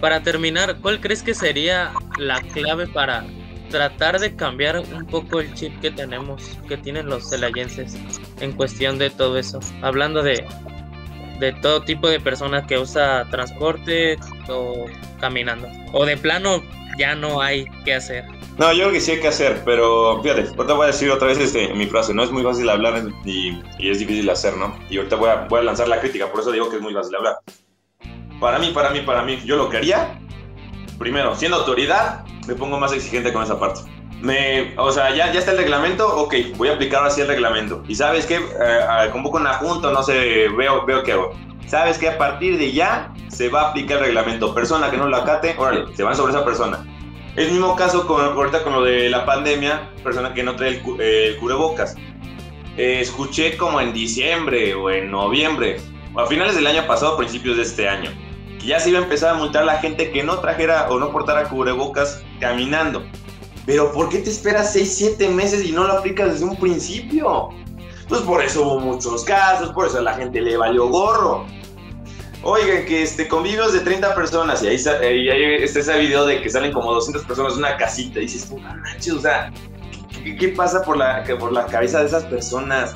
Para 0.00 0.22
terminar, 0.22 0.76
¿cuál 0.80 1.00
crees 1.00 1.22
que 1.22 1.34
sería 1.34 1.92
la 2.18 2.40
clave 2.40 2.86
para 2.86 3.24
tratar 3.70 4.18
de 4.20 4.36
cambiar 4.36 4.80
un 4.80 5.06
poco 5.06 5.40
el 5.40 5.52
chip 5.54 5.78
que 5.80 5.90
tenemos, 5.90 6.58
que 6.68 6.76
tienen 6.76 7.06
los 7.06 7.30
celayenses 7.30 7.96
en 8.40 8.52
cuestión 8.52 8.98
de 8.98 9.10
todo 9.10 9.38
eso? 9.38 9.60
Hablando 9.82 10.22
de, 10.22 10.44
de 11.38 11.52
todo 11.54 11.82
tipo 11.82 12.08
de 12.08 12.20
personas 12.20 12.66
que 12.66 12.78
usa 12.78 13.26
transporte 13.30 14.18
o 14.48 14.86
caminando. 15.20 15.68
O 15.92 16.04
de 16.04 16.16
plano 16.16 16.62
ya 16.98 17.14
no 17.14 17.40
hay 17.40 17.64
que 17.84 17.94
hacer. 17.94 18.24
No, 18.58 18.72
yo 18.72 18.80
creo 18.80 18.92
que 18.92 19.00
sí 19.00 19.12
hay 19.12 19.20
que 19.20 19.28
hacer, 19.28 19.62
pero 19.64 20.20
fíjate, 20.22 20.42
ahorita 20.42 20.74
voy 20.74 20.84
a 20.84 20.86
decir 20.88 21.10
otra 21.10 21.28
vez 21.28 21.38
este, 21.38 21.72
mi 21.72 21.86
frase, 21.86 22.12
no 22.12 22.22
es 22.22 22.30
muy 22.30 22.42
fácil 22.42 22.68
hablar 22.68 23.02
y, 23.24 23.58
es 23.78 24.00
difícil 24.00 24.28
hacer, 24.28 24.54
¿no? 24.56 24.76
Y 24.90 24.98
ahorita 24.98 25.16
voy 25.16 25.30
a, 25.30 25.46
voy 25.48 25.60
a 25.60 25.62
lanzar 25.62 25.88
la 25.88 25.98
crítica, 25.98 26.30
por 26.30 26.40
eso 26.40 26.52
digo 26.52 26.68
que 26.68 26.76
es 26.76 26.82
muy 26.82 26.92
fácil 26.92 27.16
hablar. 27.16 27.36
Para 28.38 28.58
mí, 28.58 28.70
para 28.74 28.90
mí, 28.90 29.00
para 29.00 29.22
mí, 29.22 29.38
yo 29.46 29.56
lo 29.56 29.70
que 29.70 29.78
haría, 29.78 30.20
primero, 30.98 31.34
siendo 31.36 31.56
autoridad, 31.56 32.24
me 32.50 32.58
pongo 32.58 32.78
más 32.78 32.92
exigente 32.92 33.32
con 33.32 33.42
esa 33.42 33.58
parte. 33.58 33.80
Me, 34.20 34.74
o 34.76 34.92
sea, 34.92 35.14
ya, 35.14 35.32
ya 35.32 35.38
está 35.38 35.52
el 35.52 35.58
reglamento, 35.58 36.06
ok, 36.06 36.34
voy 36.56 36.68
a 36.68 36.74
aplicar 36.74 37.04
así 37.04 37.22
el 37.22 37.28
reglamento. 37.28 37.82
Y 37.88 37.94
sabes 37.94 38.26
que 38.26 38.36
eh, 38.36 39.10
convoco 39.12 39.38
una 39.38 39.54
junta, 39.54 39.90
no 39.90 40.02
sé, 40.02 40.48
veo, 40.48 40.84
veo 40.84 41.02
qué 41.02 41.12
hago. 41.12 41.32
Sabes 41.66 41.96
que 41.96 42.08
a 42.08 42.18
partir 42.18 42.58
de 42.58 42.72
ya 42.72 43.12
se 43.28 43.48
va 43.48 43.62
a 43.62 43.70
aplicar 43.70 43.98
el 43.98 44.06
reglamento. 44.06 44.54
Persona 44.54 44.90
que 44.90 44.96
no 44.96 45.06
lo 45.08 45.16
acate, 45.16 45.54
órale, 45.56 45.96
se 45.96 46.02
van 46.02 46.14
sobre 46.14 46.32
esa 46.32 46.44
persona 46.44 46.84
el 47.36 47.50
mismo 47.50 47.76
caso 47.76 48.06
con, 48.06 48.22
ahorita 48.22 48.62
con 48.62 48.72
lo 48.72 48.82
de 48.82 49.08
la 49.08 49.24
pandemia, 49.24 49.88
persona 50.02 50.34
que 50.34 50.42
no 50.42 50.56
trae 50.56 50.70
el, 50.70 50.82
eh, 50.98 51.36
cubrebocas. 51.38 51.94
Eh, 52.76 53.00
escuché 53.00 53.56
como 53.56 53.80
en 53.80 53.92
diciembre 53.92 54.74
o 54.74 54.90
en 54.90 55.10
noviembre, 55.10 55.80
o 56.14 56.20
a 56.20 56.26
finales 56.26 56.56
del 56.56 56.66
año 56.66 56.86
pasado, 56.86 57.16
principios 57.16 57.56
de 57.56 57.62
este 57.62 57.88
año, 57.88 58.10
que 58.60 58.66
ya 58.66 58.80
se 58.80 58.90
iba 58.90 58.98
a 58.98 59.02
empezar 59.02 59.34
a 59.34 59.34
multar 59.34 59.62
a 59.62 59.66
la 59.66 59.78
gente 59.78 60.10
que 60.10 60.22
no 60.22 60.38
trajera 60.38 60.88
o 60.90 60.98
no 60.98 61.10
portara 61.10 61.48
cubrebocas 61.48 62.22
caminando. 62.38 63.02
Pero 63.66 63.92
¿por 63.92 64.08
qué 64.08 64.18
te 64.18 64.30
esperas 64.30 64.72
6, 64.72 64.94
7 64.96 65.28
meses 65.30 65.64
y 65.64 65.72
no 65.72 65.84
lo 65.84 65.94
aplicas 65.94 66.32
desde 66.32 66.44
un 66.44 66.56
principio? 66.56 67.50
Pues 68.08 68.22
por 68.22 68.42
eso 68.42 68.62
hubo 68.62 68.80
muchos 68.80 69.24
casos, 69.24 69.70
por 69.70 69.86
eso 69.86 69.98
a 69.98 70.02
la 70.02 70.14
gente 70.14 70.40
le 70.40 70.56
valió 70.56 70.88
gorro. 70.88 71.46
Oigan, 72.42 72.86
que 72.86 73.02
este, 73.02 73.28
convivios 73.28 73.72
de 73.72 73.80
30 73.80 74.14
personas 74.14 74.62
y 74.62 74.68
ahí, 74.68 74.74
está 74.74 75.80
ese 75.80 75.98
video 75.98 76.24
de 76.24 76.40
que 76.40 76.48
salen 76.48 76.72
como 76.72 76.92
200 76.94 77.24
personas 77.24 77.52
en 77.52 77.58
una 77.60 77.76
casita 77.76 78.18
y 78.18 78.22
dices, 78.22 78.50
no 78.50 78.58
manches, 78.58 79.12
o 79.12 79.20
sea, 79.20 79.52
¿qué, 80.24 80.48
pasa 80.48 80.82
por 80.82 80.96
la, 80.96 81.22
por 81.38 81.52
la 81.52 81.66
cabeza 81.66 82.00
de 82.00 82.06
esas 82.06 82.24
personas? 82.24 82.94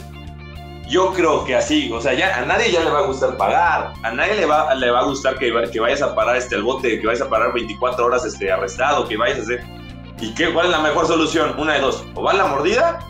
Yo 0.94 1.12
creo 1.12 1.44
que 1.44 1.56
así, 1.56 1.90
o 1.92 2.00
sea, 2.00 2.14
ya 2.14 2.38
a 2.38 2.44
nadie 2.46 2.70
ya 2.70 2.84
le 2.84 2.88
va 2.88 3.00
a 3.00 3.06
gustar 3.06 3.36
pagar, 3.36 3.94
a 4.04 4.12
nadie 4.12 4.36
le 4.36 4.46
va, 4.46 4.72
le 4.76 4.92
va 4.92 5.00
a 5.00 5.02
gustar 5.02 5.36
que, 5.36 5.52
que 5.72 5.80
vayas 5.80 6.02
a 6.02 6.14
parar 6.14 6.36
este, 6.36 6.54
al 6.54 6.62
bote, 6.62 7.00
que 7.00 7.04
vayas 7.04 7.20
a 7.20 7.28
parar 7.28 7.52
24 7.52 8.06
horas 8.06 8.24
este, 8.24 8.52
arrestado, 8.52 9.08
que 9.08 9.16
vayas 9.16 9.40
a 9.40 9.42
hacer... 9.42 9.64
¿Y 10.20 10.32
qué, 10.34 10.52
cuál 10.52 10.66
es 10.66 10.70
la 10.70 10.78
mejor 10.78 11.08
solución? 11.08 11.56
Una 11.58 11.72
de 11.72 11.80
dos, 11.80 12.04
o 12.14 12.22
va 12.22 12.32
la 12.32 12.46
mordida 12.46 13.00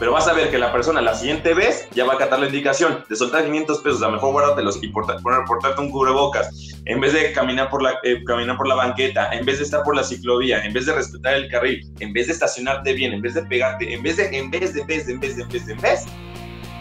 pero 0.00 0.12
vas 0.12 0.26
a 0.26 0.32
ver 0.32 0.50
que 0.50 0.58
la 0.58 0.72
persona 0.72 1.02
la 1.02 1.14
siguiente 1.14 1.52
vez 1.52 1.86
ya 1.92 2.06
va 2.06 2.14
a 2.14 2.16
acatar 2.16 2.40
la 2.40 2.46
indicación 2.46 3.04
de 3.06 3.14
soltar 3.14 3.44
500 3.44 3.80
pesos, 3.80 4.02
a 4.02 4.06
lo 4.06 4.12
mejor 4.12 4.32
guárdatelos 4.32 4.82
y 4.82 4.88
poner, 4.88 5.18
portarte 5.46 5.78
un 5.78 5.90
cubrebocas, 5.90 6.72
en 6.86 7.00
vez 7.00 7.12
de 7.12 7.32
caminar 7.32 7.68
por, 7.68 7.82
la, 7.82 7.92
eh, 8.02 8.24
caminar 8.24 8.56
por 8.56 8.66
la 8.66 8.76
banqueta, 8.76 9.30
en 9.30 9.44
vez 9.44 9.58
de 9.58 9.64
estar 9.64 9.82
por 9.82 9.94
la 9.94 10.02
ciclovía, 10.02 10.64
en 10.64 10.72
vez 10.72 10.86
de 10.86 10.94
respetar 10.94 11.34
el 11.34 11.50
carril, 11.50 11.86
en 12.00 12.14
vez 12.14 12.28
de 12.28 12.32
estacionarte 12.32 12.94
bien, 12.94 13.12
en 13.12 13.20
vez 13.20 13.34
de 13.34 13.42
pegarte, 13.42 13.92
en 13.92 14.02
vez 14.02 14.16
de, 14.16 14.38
en 14.38 14.50
vez 14.50 14.72
de, 14.72 14.80
en 14.80 14.86
vez 14.86 15.06
de, 15.06 15.12
en 15.12 15.20
vez 15.20 15.36
de, 15.36 15.42
en 15.42 15.48
vez 15.50 15.66
de, 15.66 15.72
en 15.74 15.80
vez, 15.80 16.06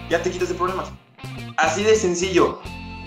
ya 0.09 0.21
te 0.21 0.31
quitas 0.31 0.49
de 0.49 0.55
problemas. 0.55 0.91
Así 1.57 1.83
de 1.83 1.95
sencillo. 1.95 2.59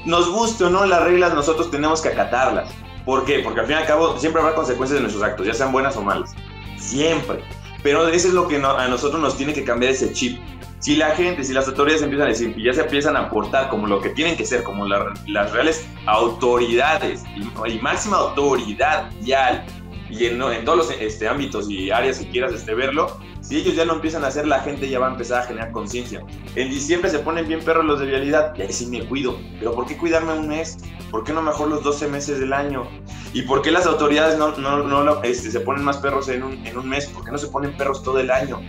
Nos 0.05 0.31
guste 0.31 0.65
o 0.65 0.71
no 0.71 0.85
las 0.85 1.03
reglas, 1.03 1.35
nosotros 1.35 1.71
tenemos 1.71 2.01
que 2.01 2.09
acatarlas. 2.09 2.71
¿Por 3.05 3.25
qué? 3.25 3.41
Porque 3.41 3.61
al 3.61 3.67
fin 3.67 3.77
y 3.77 3.79
al 3.79 3.87
cabo 3.87 4.19
siempre 4.19 4.41
habrá 4.41 4.55
consecuencias 4.55 4.97
de 4.97 5.03
nuestros 5.03 5.23
actos, 5.23 5.47
ya 5.47 5.55
sean 5.55 5.73
buenas 5.73 5.97
o 5.97 6.03
malas. 6.03 6.35
Siempre. 6.79 7.45
Pero 7.83 8.09
eso 8.09 8.29
es 8.29 8.35
lo 8.35 8.47
que 8.47 8.57
a 8.57 8.89
nosotros 8.89 9.21
nos 9.21 9.37
tiene 9.37 9.53
que 9.53 9.65
cambiar 9.65 9.93
ese 9.93 10.13
chip. 10.13 10.41
Si 10.79 10.97
la 10.97 11.15
gente, 11.15 11.45
si 11.45 11.53
las 11.53 11.69
autoridades 11.69 12.03
empiezan 12.03 12.27
a 12.27 12.31
decir 12.31 12.55
y 12.57 12.65
ya 12.65 12.75
se 12.75 12.81
empiezan 12.81 13.17
a 13.17 13.31
portar 13.31 13.69
como 13.69 13.87
lo 13.87 14.01
que 14.01 14.11
tienen 14.11 14.37
que 14.37 14.45
ser, 14.45 14.65
como 14.65 14.87
las 14.87 15.53
reales 15.53 15.87
autoridades 16.07 17.23
y, 17.37 17.79
máxima 17.79 18.17
autoridad 18.17 19.09
ya 19.21 19.65
y 20.13 20.27
en, 20.27 20.43
en 20.43 20.65
todos 20.65 20.79
los 20.79 20.91
este, 21.01 21.27
ámbitos 21.27 21.71
y 21.71 21.91
áreas 21.91 22.19
que 22.19 22.29
quieras 22.29 22.53
este, 22.53 22.75
verlo, 22.75 23.17
si 23.41 23.57
ellos 23.57 23.75
ya 23.75 23.87
no 23.87 23.95
empiezan 23.95 24.25
a 24.25 24.27
hacer, 24.29 24.47
la 24.47 24.61
gente 24.61 24.89
ya 24.89 24.99
va 24.99 25.09
a 25.09 25.11
empezar 25.11 25.41
a 25.43 25.45
generar 25.47 25.73
conciencia. 25.73 26.23
En 26.55 26.69
diciembre 26.71 27.11
se 27.11 27.19
ponen 27.19 27.49
bien 27.49 27.61
perros 27.61 27.85
los 27.87 27.99
de 27.99 28.07
vialidad, 28.07 28.55
y 28.57 28.63
ahí 28.63 28.73
sí 28.73 28.87
me 28.87 29.05
cuido. 29.07 29.39
Pero 29.59 29.75
¿por 29.75 29.87
qué 29.87 29.97
cuidarme 29.97 30.35
un 30.35 30.49
mes? 30.49 30.79
¿Por 31.11 31.25
qué 31.25 31.33
no 31.33 31.41
mejor 31.41 31.69
los 31.69 31.83
12 31.83 32.09
meses 32.09 32.39
del 32.39 32.53
año? 32.53 32.87
¿Y 33.33 33.43
por 33.43 33.63
qué 33.63 33.71
las 33.71 33.87
autoridades 33.87 34.39
no, 34.39 34.57
no, 34.59 34.83
no 34.83 35.23
este, 35.23 35.51
se 35.51 35.61
ponen 35.61 35.83
más 35.83 35.97
perros 35.97 36.29
en 36.29 36.43
un, 36.43 36.67
en 36.67 36.77
un 36.77 36.89
mes? 36.89 37.07
¿Por 37.07 37.25
qué 37.25 37.33
no 37.33 37.39
se 37.39 37.49
ponen 37.49 37.75
perros 37.77 38.03
todo 38.03 38.19
el 38.19 38.31
año? 38.31 38.61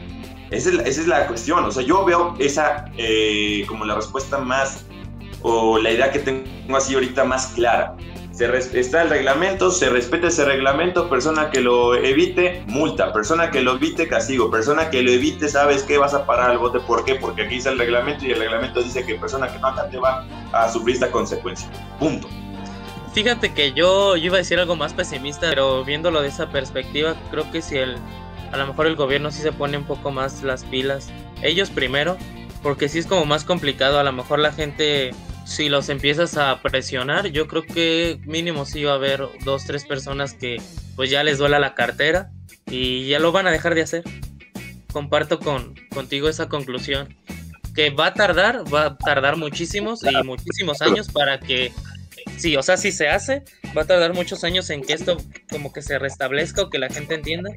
Esa 0.50 0.70
es, 0.70 0.76
la, 0.76 0.84
esa 0.84 1.02
es 1.02 1.08
la 1.08 1.28
cuestión. 1.28 1.66
O 1.66 1.72
sea, 1.72 1.84
yo 1.84 2.06
veo 2.06 2.36
esa 2.40 2.86
eh, 2.98 3.66
como 3.68 3.84
la 3.84 3.96
respuesta 3.96 4.38
más, 4.38 4.86
o 5.42 5.78
la 5.78 5.92
idea 5.92 6.10
que 6.10 6.20
tengo 6.20 6.78
así 6.78 6.94
ahorita 6.94 7.26
más 7.26 7.48
clara 7.48 7.98
se 8.34 8.80
está 8.80 9.04
el 9.04 9.12
reglamento, 9.12 9.70
se 9.70 9.90
respeta 9.90 10.28
ese 10.28 10.44
reglamento, 10.44 11.08
persona 11.08 11.52
que 11.52 11.62
lo 11.62 11.94
evite, 11.94 12.64
multa, 12.66 13.14
persona 13.14 13.52
que 13.52 13.62
lo 13.62 13.76
evite, 13.76 14.08
castigo, 14.08 14.50
persona 14.50 14.90
que 14.90 15.04
lo 15.04 15.12
evite, 15.12 15.48
sabes 15.48 15.84
que 15.84 16.00
vas 16.00 16.16
a 16.16 16.26
parar 16.26 16.50
al 16.50 16.58
bote, 16.58 16.80
¿por 16.80 17.06
qué? 17.06 17.14
Porque 17.14 17.44
aquí 17.44 17.58
está 17.58 17.70
el 17.70 17.78
reglamento 17.78 18.26
y 18.26 18.32
el 18.32 18.40
reglamento 18.40 18.82
dice 18.82 19.06
que 19.06 19.16
persona 19.16 19.54
que 19.54 19.60
no 19.60 19.68
acate 19.68 19.98
va 20.00 20.26
a 20.52 20.68
sufrir 20.72 20.96
esta 20.96 21.12
consecuencia. 21.12 21.70
Punto. 22.00 22.28
Fíjate 23.14 23.54
que 23.54 23.74
yo, 23.74 24.18
yo 24.18 24.26
iba 24.26 24.36
a 24.36 24.40
decir 24.40 24.60
algo 24.60 24.76
más 24.76 24.94
pesimista, 24.94 25.50
pero 25.50 25.86
viéndolo 25.86 26.24
de 26.24 26.30
esa 26.30 26.50
perspectiva, 26.50 27.16
creo 27.30 27.52
que 27.52 27.62
si 27.62 27.78
el, 27.78 27.98
a 28.52 28.58
lo 28.58 28.66
mejor 28.66 28.88
el 28.88 28.96
gobierno 28.96 29.30
sí 29.30 29.44
se 29.44 29.52
pone 29.52 29.78
un 29.78 29.84
poco 29.84 30.10
más 30.10 30.42
las 30.42 30.64
pilas, 30.64 31.12
ellos 31.44 31.70
primero, 31.70 32.18
porque 32.64 32.90
sí 32.90 32.98
es 32.98 33.06
como 33.06 33.26
más 33.26 33.44
complicado, 33.44 34.00
a 34.00 34.04
lo 34.04 34.12
mejor 34.12 34.40
la 34.40 34.52
gente 34.52 35.12
si 35.46 35.70
los 35.70 35.90
empiezas 35.90 36.38
a 36.38 36.62
presionar, 36.62 37.28
yo 37.28 37.48
creo 37.48 37.64
que 37.64 38.20
mínimo 38.26 38.66
sí 38.66 38.84
va 38.84 38.94
a 38.94 38.96
haber 38.96 39.28
dos, 39.44 39.66
tres 39.66 39.86
personas 39.86 40.34
que 40.34 40.62
pues 40.96 41.10
ya 41.10 41.24
les 41.24 41.38
duela 41.38 41.60
la 41.60 41.76
cartera 41.76 42.32
y 42.68 43.08
ya 43.08 43.20
lo 43.20 43.32
van 43.32 43.48
a 43.48 43.52
dejar 43.52 43.76
de 43.76 43.82
hacer. 43.82 44.04
Comparto 44.92 45.40
con, 45.40 45.76
contigo 45.94 46.30
esa 46.30 46.48
conclusión. 46.48 47.16
Que 47.76 47.90
va 47.90 48.08
a 48.08 48.14
tardar, 48.14 48.64
va 48.72 48.86
a 48.86 48.98
tardar 48.98 49.36
muchísimos 49.36 50.04
y 50.04 50.24
muchísimos 50.24 50.82
años 50.84 51.10
para 51.12 51.40
que, 51.40 51.72
sí, 52.38 52.56
o 52.56 52.62
sea, 52.62 52.78
si 52.78 52.92
se 52.92 53.10
hace, 53.10 53.44
va 53.76 53.82
a 53.82 53.88
tardar 53.88 54.14
muchos 54.14 54.44
años 54.44 54.70
en 54.70 54.84
que 54.84 54.94
esto 54.94 55.18
como 55.50 55.74
que 55.74 55.82
se 55.82 55.98
restablezca 55.98 56.62
o 56.62 56.70
que 56.70 56.78
la 56.78 56.90
gente 56.90 57.16
entienda. 57.16 57.50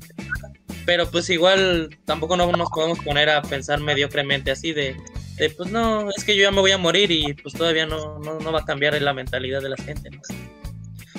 Pero 0.86 1.10
pues 1.10 1.28
igual 1.28 1.98
tampoco 2.06 2.36
no 2.36 2.50
nos 2.52 2.70
podemos 2.70 2.98
poner 3.00 3.28
a 3.28 3.42
pensar 3.42 3.80
mediocremente 3.80 4.50
así 4.50 4.72
de, 4.72 4.96
de 5.36 5.50
pues 5.50 5.70
no, 5.70 6.08
es 6.10 6.24
que 6.24 6.36
yo 6.36 6.42
ya 6.42 6.50
me 6.50 6.60
voy 6.60 6.72
a 6.72 6.78
morir 6.78 7.10
y 7.10 7.34
pues 7.34 7.54
todavía 7.54 7.86
no, 7.86 8.18
no, 8.18 8.38
no 8.38 8.52
va 8.52 8.60
a 8.60 8.64
cambiar 8.64 9.00
la 9.00 9.12
mentalidad 9.12 9.60
de 9.60 9.70
la 9.70 9.76
gente. 9.76 10.10
¿no? 10.10 10.20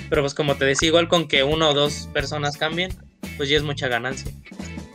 Pero 0.09 0.21
pues 0.21 0.33
como 0.33 0.55
te 0.55 0.65
decía, 0.65 0.87
igual 0.87 1.07
con 1.07 1.27
que 1.27 1.43
una 1.43 1.69
o 1.69 1.73
dos 1.73 2.09
personas 2.13 2.57
cambien, 2.57 2.91
pues 3.37 3.49
ya 3.49 3.57
es 3.57 3.63
mucha 3.63 3.87
ganancia. 3.87 4.31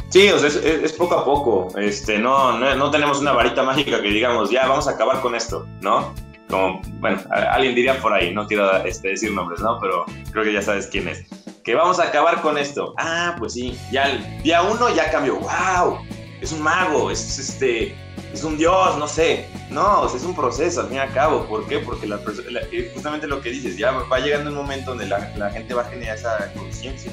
Sí, 0.08 0.28
o 0.28 0.38
sea, 0.38 0.48
es, 0.48 0.56
es, 0.56 0.92
poco 0.92 1.14
a 1.14 1.24
poco. 1.24 1.68
Este, 1.78 2.18
no, 2.18 2.58
no, 2.58 2.74
no, 2.74 2.90
tenemos 2.90 3.20
una 3.20 3.32
varita 3.32 3.62
mágica 3.62 4.02
que 4.02 4.08
digamos, 4.08 4.50
ya 4.50 4.66
vamos 4.66 4.86
a 4.86 4.92
acabar 4.92 5.20
con 5.22 5.34
esto, 5.34 5.66
¿no? 5.80 6.14
Como, 6.50 6.82
bueno, 7.00 7.18
alguien 7.30 7.74
diría 7.74 7.98
por 7.98 8.12
ahí, 8.12 8.34
no 8.34 8.46
quiero 8.46 8.84
este, 8.84 9.08
decir 9.08 9.32
nombres, 9.32 9.60
¿no? 9.60 9.78
Pero 9.80 10.04
creo 10.30 10.44
que 10.44 10.52
ya 10.52 10.60
sabes 10.60 10.86
quién 10.88 11.08
es. 11.08 11.24
Que 11.64 11.74
vamos 11.74 11.98
a 11.98 12.04
acabar 12.04 12.42
con 12.42 12.58
esto. 12.58 12.94
Ah, 12.98 13.36
pues 13.38 13.54
sí, 13.54 13.78
ya 13.90 14.10
el 14.10 14.42
día 14.42 14.62
uno 14.62 14.94
ya 14.94 15.10
cambió. 15.10 15.36
¡Wow! 15.36 16.00
Es 16.42 16.52
un 16.52 16.60
mago, 16.60 17.10
es 17.10 17.38
este, 17.38 17.96
es 18.32 18.44
un 18.44 18.56
dios, 18.56 18.96
no 18.98 19.06
sé. 19.06 19.46
No, 19.70 20.02
o 20.02 20.08
sea, 20.08 20.18
es 20.18 20.24
un 20.24 20.34
proceso 20.34 20.80
al 20.80 20.88
fin 20.88 20.96
y 20.96 21.00
al 21.00 21.12
cabo. 21.12 21.46
¿Por 21.46 21.66
qué? 21.66 21.78
Porque 21.78 22.06
la, 22.06 22.20
la, 22.50 22.60
eh, 22.72 22.90
justamente 22.94 23.26
lo 23.26 23.40
que 23.40 23.50
dices, 23.50 23.76
ya 23.76 23.90
va 23.90 24.18
llegando 24.20 24.50
un 24.50 24.56
momento 24.56 24.90
donde 24.90 25.06
la, 25.06 25.32
la 25.36 25.50
gente 25.50 25.74
va 25.74 25.82
a 25.82 25.84
generar 25.86 26.16
esa 26.16 26.52
conciencia. 26.54 27.12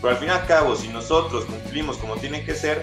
Pero 0.00 0.10
al 0.10 0.16
fin 0.18 0.28
y 0.28 0.30
al 0.30 0.46
cabo, 0.46 0.74
si 0.76 0.88
nosotros 0.88 1.44
cumplimos 1.44 1.96
como 1.98 2.16
tiene 2.16 2.44
que 2.44 2.54
ser, 2.54 2.82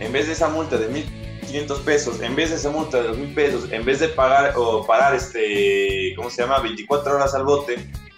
en 0.00 0.12
vez 0.12 0.26
de 0.26 0.32
esa 0.32 0.48
multa 0.48 0.76
de 0.76 0.90
1.500 0.90 1.80
pesos, 1.82 2.20
en 2.20 2.34
vez 2.36 2.50
de 2.50 2.56
esa 2.56 2.70
multa 2.70 3.02
de 3.02 3.10
2.000 3.10 3.34
pesos, 3.34 3.72
en 3.72 3.84
vez 3.84 4.00
de 4.00 4.08
pagar 4.08 4.54
o 4.56 4.86
parar, 4.86 5.14
este, 5.14 6.14
¿cómo 6.16 6.30
se 6.30 6.42
llama?, 6.42 6.60
24 6.60 7.16
horas 7.16 7.34
al 7.34 7.44
bote, 7.44 7.76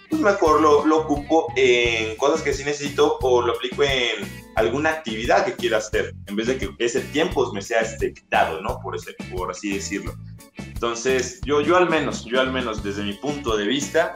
pues 0.09 0.21
mejor 0.21 0.61
lo, 0.61 0.85
lo 0.85 0.99
ocupo 0.99 1.51
en 1.55 2.15
cosas 2.17 2.41
que 2.41 2.53
sí 2.53 2.63
necesito 2.63 3.17
o 3.21 3.41
lo 3.41 3.53
aplico 3.53 3.83
en 3.83 4.50
alguna 4.55 4.89
actividad 4.89 5.45
que 5.45 5.53
quiera 5.53 5.77
hacer, 5.77 6.13
en 6.27 6.35
vez 6.35 6.47
de 6.47 6.57
que 6.57 6.69
ese 6.79 7.01
tiempo 7.01 7.51
me 7.53 7.61
sea 7.61 7.81
este, 7.81 8.13
quitado, 8.13 8.61
¿no? 8.61 8.79
Por, 8.79 8.95
ese, 8.95 9.13
por 9.33 9.51
así 9.51 9.73
decirlo. 9.73 10.13
Entonces, 10.57 11.39
yo, 11.45 11.61
yo 11.61 11.77
al 11.77 11.89
menos, 11.89 12.25
yo 12.25 12.41
al 12.41 12.51
menos 12.51 12.83
desde 12.83 13.03
mi 13.03 13.13
punto 13.13 13.55
de 13.55 13.65
vista, 13.65 14.13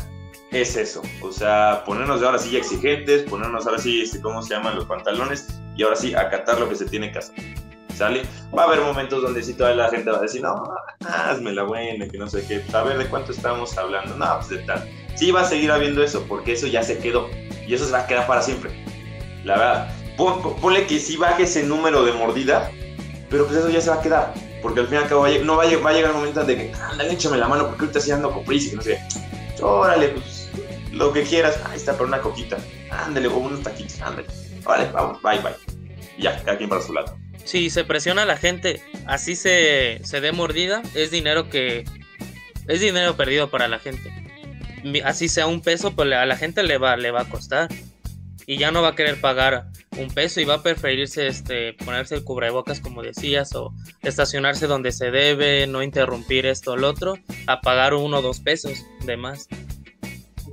es 0.51 0.75
eso. 0.75 1.01
O 1.21 1.31
sea, 1.31 1.83
ponernos 1.85 2.21
ahora 2.23 2.37
sí 2.37 2.55
exigentes, 2.55 3.23
ponernos 3.23 3.65
ahora 3.65 3.79
sí, 3.79 4.01
este, 4.01 4.21
¿cómo 4.21 4.41
se 4.41 4.53
llaman 4.53 4.75
los 4.75 4.85
pantalones? 4.85 5.47
Y 5.75 5.83
ahora 5.83 5.95
sí, 5.95 6.13
acatar 6.15 6.59
lo 6.59 6.69
que 6.69 6.75
se 6.75 6.85
tiene 6.85 7.11
que 7.11 7.19
hacer. 7.19 7.35
¿Sale? 7.93 8.23
Va 8.57 8.63
a 8.63 8.65
haber 8.65 8.81
momentos 8.81 9.21
donde 9.21 9.41
sí 9.41 9.53
toda 9.53 9.73
la 9.73 9.89
gente 9.89 10.11
va 10.11 10.17
a 10.17 10.21
decir, 10.21 10.41
no, 10.41 10.63
hazme 11.07 11.53
la 11.53 11.63
buena, 11.63 12.07
que 12.07 12.17
no 12.17 12.27
sé 12.27 12.45
qué. 12.45 12.61
A 12.75 12.83
ver, 12.83 12.97
¿de 12.97 13.05
cuánto 13.07 13.31
estamos 13.31 13.77
hablando? 13.77 14.17
No, 14.17 14.35
pues 14.35 14.49
de 14.49 14.57
tal. 14.59 14.89
Sí 15.15 15.31
va 15.31 15.41
a 15.41 15.45
seguir 15.45 15.71
habiendo 15.71 16.03
eso, 16.03 16.25
porque 16.27 16.53
eso 16.53 16.67
ya 16.67 16.83
se 16.83 16.97
quedó. 16.97 17.29
Y 17.65 17.73
eso 17.73 17.85
se 17.85 17.93
va 17.93 17.99
a 17.99 18.07
quedar 18.07 18.27
para 18.27 18.41
siempre. 18.41 18.71
La 19.45 19.57
verdad. 19.57 19.94
Ponle 20.17 20.87
que 20.87 20.99
sí 20.99 21.17
baje 21.17 21.43
ese 21.43 21.63
número 21.63 22.05
de 22.05 22.13
mordida, 22.13 22.71
pero 23.29 23.45
pues 23.45 23.57
eso 23.57 23.69
ya 23.69 23.81
se 23.81 23.89
va 23.89 23.97
a 23.97 24.01
quedar. 24.01 24.33
Porque 24.61 24.79
al 24.79 24.87
fin 24.87 24.95
y 24.95 25.01
al 25.01 25.09
cabo 25.09 25.27
no 25.27 25.57
va 25.57 25.63
a, 25.63 25.67
llegar, 25.67 25.85
va 25.85 25.89
a 25.89 25.93
llegar 25.93 26.11
el 26.11 26.17
momento 26.17 26.43
de 26.43 26.55
que, 26.55 26.73
ándale, 26.73 27.13
échame 27.13 27.37
la 27.37 27.47
mano, 27.47 27.67
porque 27.67 27.83
ahorita 27.83 27.99
sí 27.99 28.11
ando 28.11 28.31
con 28.31 28.43
prisa 28.45 28.67
y 28.67 28.69
que 28.71 28.75
no 28.77 28.81
sé. 28.81 28.99
Órale, 29.61 30.09
pues 30.09 30.49
lo 30.91 31.13
que 31.13 31.23
quieras. 31.23 31.59
Ahí 31.69 31.77
está, 31.77 31.93
para 31.93 32.05
una 32.05 32.19
coquita. 32.19 32.57
Ándale, 32.89 33.27
o 33.27 33.37
unos 33.37 33.61
taquitos, 33.61 34.01
ándale. 34.01 34.27
Vale, 34.63 34.89
vamos, 34.91 35.21
bye, 35.21 35.39
bye. 35.39 35.53
ya, 36.17 36.41
cada 36.43 36.57
quien 36.57 36.69
para 36.69 36.81
su 36.81 36.93
lado. 36.93 37.15
Si 37.43 37.69
se 37.69 37.83
presiona 37.83 38.23
a 38.23 38.25
la 38.25 38.37
gente, 38.37 38.81
así 39.05 39.35
se, 39.35 39.99
se 40.03 40.21
dé 40.21 40.31
mordida, 40.31 40.81
es 40.95 41.11
dinero 41.11 41.49
que. 41.49 41.85
Es 42.67 42.79
dinero 42.81 43.15
perdido 43.15 43.51
para 43.51 43.67
la 43.67 43.77
gente. 43.77 44.11
Así 45.03 45.27
sea 45.29 45.45
un 45.45 45.61
peso, 45.61 45.95
pues 45.95 46.11
a 46.11 46.25
la 46.25 46.37
gente 46.37 46.63
le 46.63 46.79
va, 46.79 46.97
le 46.97 47.11
va 47.11 47.21
a 47.21 47.29
costar. 47.29 47.69
Y 48.47 48.57
ya 48.57 48.71
no 48.71 48.81
va 48.81 48.89
a 48.89 48.95
querer 48.95 49.21
pagar 49.21 49.67
un 49.97 50.09
peso 50.09 50.41
y 50.41 50.45
va 50.45 50.55
a 50.55 50.63
preferirse 50.63 51.27
este, 51.27 51.73
ponerse 51.73 52.15
el 52.15 52.23
cubrebocas, 52.23 52.79
como 52.79 53.01
decías, 53.01 53.53
o 53.55 53.73
estacionarse 54.01 54.67
donde 54.67 54.91
se 54.91 55.11
debe, 55.11 55.67
no 55.67 55.83
interrumpir 55.83 56.45
esto 56.45 56.73
o 56.73 56.77
lo 56.77 56.89
otro, 56.89 57.17
a 57.47 57.61
pagar 57.61 57.93
uno 57.93 58.17
o 58.17 58.21
dos 58.21 58.39
pesos 58.39 58.85
de 59.05 59.17
más 59.17 59.47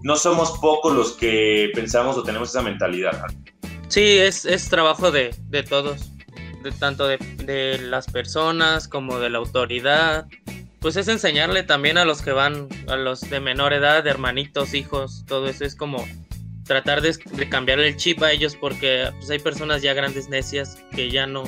no 0.02 0.16
somos 0.16 0.58
pocos 0.58 0.94
los 0.94 1.12
que 1.12 1.70
pensamos 1.74 2.16
o 2.16 2.22
tenemos 2.22 2.50
esa 2.50 2.62
mentalidad. 2.62 3.24
Sí, 3.88 4.18
es, 4.18 4.44
es 4.44 4.68
trabajo 4.68 5.10
de, 5.10 5.34
de 5.48 5.62
todos, 5.62 6.10
de 6.62 6.72
tanto 6.72 7.06
de, 7.06 7.18
de, 7.18 7.78
las 7.78 8.06
personas 8.06 8.88
como 8.88 9.18
de 9.18 9.30
la 9.30 9.38
autoridad. 9.38 10.26
Pues 10.80 10.96
es 10.96 11.08
enseñarle 11.08 11.62
también 11.62 11.98
a 11.98 12.04
los 12.04 12.22
que 12.22 12.32
van, 12.32 12.68
a 12.88 12.96
los 12.96 13.20
de 13.20 13.38
menor 13.38 13.72
edad, 13.72 14.04
hermanitos, 14.06 14.74
hijos, 14.74 15.24
todo 15.26 15.46
eso 15.46 15.64
es 15.64 15.76
como 15.76 16.04
tratar 16.64 17.00
de, 17.00 17.16
de 17.32 17.48
cambiar 17.48 17.80
el 17.80 17.96
chip 17.96 18.22
a 18.22 18.32
ellos 18.32 18.56
porque 18.56 19.10
pues 19.18 19.30
hay 19.30 19.38
personas 19.38 19.82
ya 19.82 19.94
grandes 19.94 20.28
necias 20.28 20.82
que 20.94 21.10
ya 21.10 21.26
no, 21.26 21.44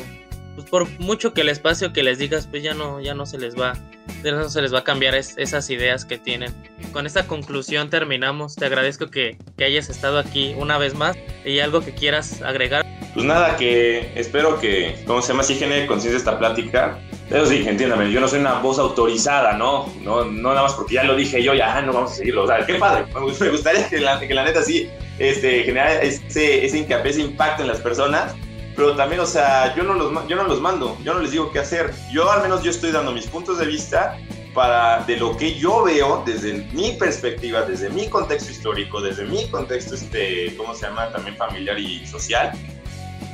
pues 0.54 0.68
por 0.68 0.88
mucho 1.00 1.34
que 1.34 1.40
el 1.40 1.48
espacio 1.48 1.92
que 1.92 2.02
les 2.02 2.18
digas, 2.18 2.46
pues 2.46 2.62
ya 2.62 2.74
no, 2.74 3.00
ya 3.00 3.14
no 3.14 3.26
se 3.26 3.38
les 3.38 3.58
va, 3.58 3.74
ya 4.22 4.32
no 4.32 4.48
se 4.48 4.62
les 4.62 4.72
va 4.72 4.80
a 4.80 4.84
cambiar 4.84 5.14
es, 5.14 5.36
esas 5.36 5.68
ideas 5.70 6.04
que 6.04 6.18
tienen. 6.18 6.54
Con 6.92 7.06
esta 7.06 7.26
conclusión 7.26 7.90
terminamos. 7.90 8.54
Te 8.54 8.66
agradezco 8.66 9.10
que, 9.10 9.36
que, 9.56 9.64
hayas 9.64 9.88
estado 9.88 10.18
aquí 10.18 10.54
una 10.56 10.78
vez 10.78 10.94
más 10.94 11.16
y 11.44 11.58
algo 11.58 11.80
que 11.80 11.94
quieras 11.94 12.42
agregar. 12.42 12.84
Pues 13.14 13.26
nada, 13.26 13.56
que 13.56 14.12
espero 14.14 14.58
que, 14.60 15.02
¿cómo 15.06 15.22
se 15.22 15.28
llama? 15.28 15.42
Si 15.42 15.54
genere 15.54 15.86
conciencia 15.86 16.18
esta 16.18 16.38
plática. 16.38 16.98
Eso 17.30 17.46
sí, 17.46 17.64
entiéndame, 17.66 18.12
yo 18.12 18.20
no 18.20 18.28
soy 18.28 18.40
una 18.40 18.54
voz 18.54 18.78
autorizada, 18.78 19.54
¿no? 19.54 19.90
No, 20.02 20.24
no 20.24 20.50
nada 20.50 20.62
más 20.62 20.74
porque 20.74 20.94
ya 20.94 21.04
lo 21.04 21.16
dije 21.16 21.42
yo, 21.42 21.54
ya 21.54 21.80
no 21.80 21.92
vamos 21.92 22.12
a 22.12 22.14
seguirlo. 22.16 22.44
O 22.44 22.46
sea, 22.46 22.64
qué 22.66 22.74
padre. 22.74 23.06
Me 23.14 23.50
gustaría 23.50 23.88
que 23.88 23.98
la, 23.98 24.20
que 24.20 24.34
la 24.34 24.44
neta 24.44 24.62
sí 24.62 24.90
este, 25.18 25.70
ese, 26.06 26.64
ese 26.64 26.78
hincapié, 26.78 27.10
ese 27.12 27.20
impacto 27.22 27.62
en 27.62 27.68
las 27.68 27.80
personas 27.80 28.34
pero 28.76 28.96
también, 28.96 29.20
o 29.20 29.26
sea, 29.26 29.74
yo 29.76 29.84
no, 29.84 29.94
los, 29.94 30.26
yo 30.26 30.36
no 30.36 30.44
los 30.44 30.60
mando, 30.60 30.96
yo 31.02 31.14
no 31.14 31.20
les 31.20 31.30
digo 31.30 31.50
qué 31.52 31.60
hacer. 31.60 31.92
Yo 32.12 32.30
al 32.30 32.42
menos 32.42 32.62
yo 32.62 32.70
estoy 32.70 32.90
dando 32.90 33.12
mis 33.12 33.26
puntos 33.26 33.58
de 33.58 33.66
vista 33.66 34.18
para 34.52 35.00
de 35.04 35.16
lo 35.16 35.36
que 35.36 35.54
yo 35.54 35.84
veo 35.84 36.22
desde 36.24 36.54
mi 36.72 36.92
perspectiva, 36.92 37.62
desde 37.62 37.90
mi 37.90 38.08
contexto 38.08 38.50
histórico, 38.50 39.00
desde 39.00 39.24
mi 39.24 39.48
contexto, 39.48 39.94
este, 39.94 40.56
¿cómo 40.56 40.74
se 40.74 40.86
llama? 40.86 41.10
También 41.10 41.36
familiar 41.36 41.78
y 41.78 42.06
social, 42.06 42.52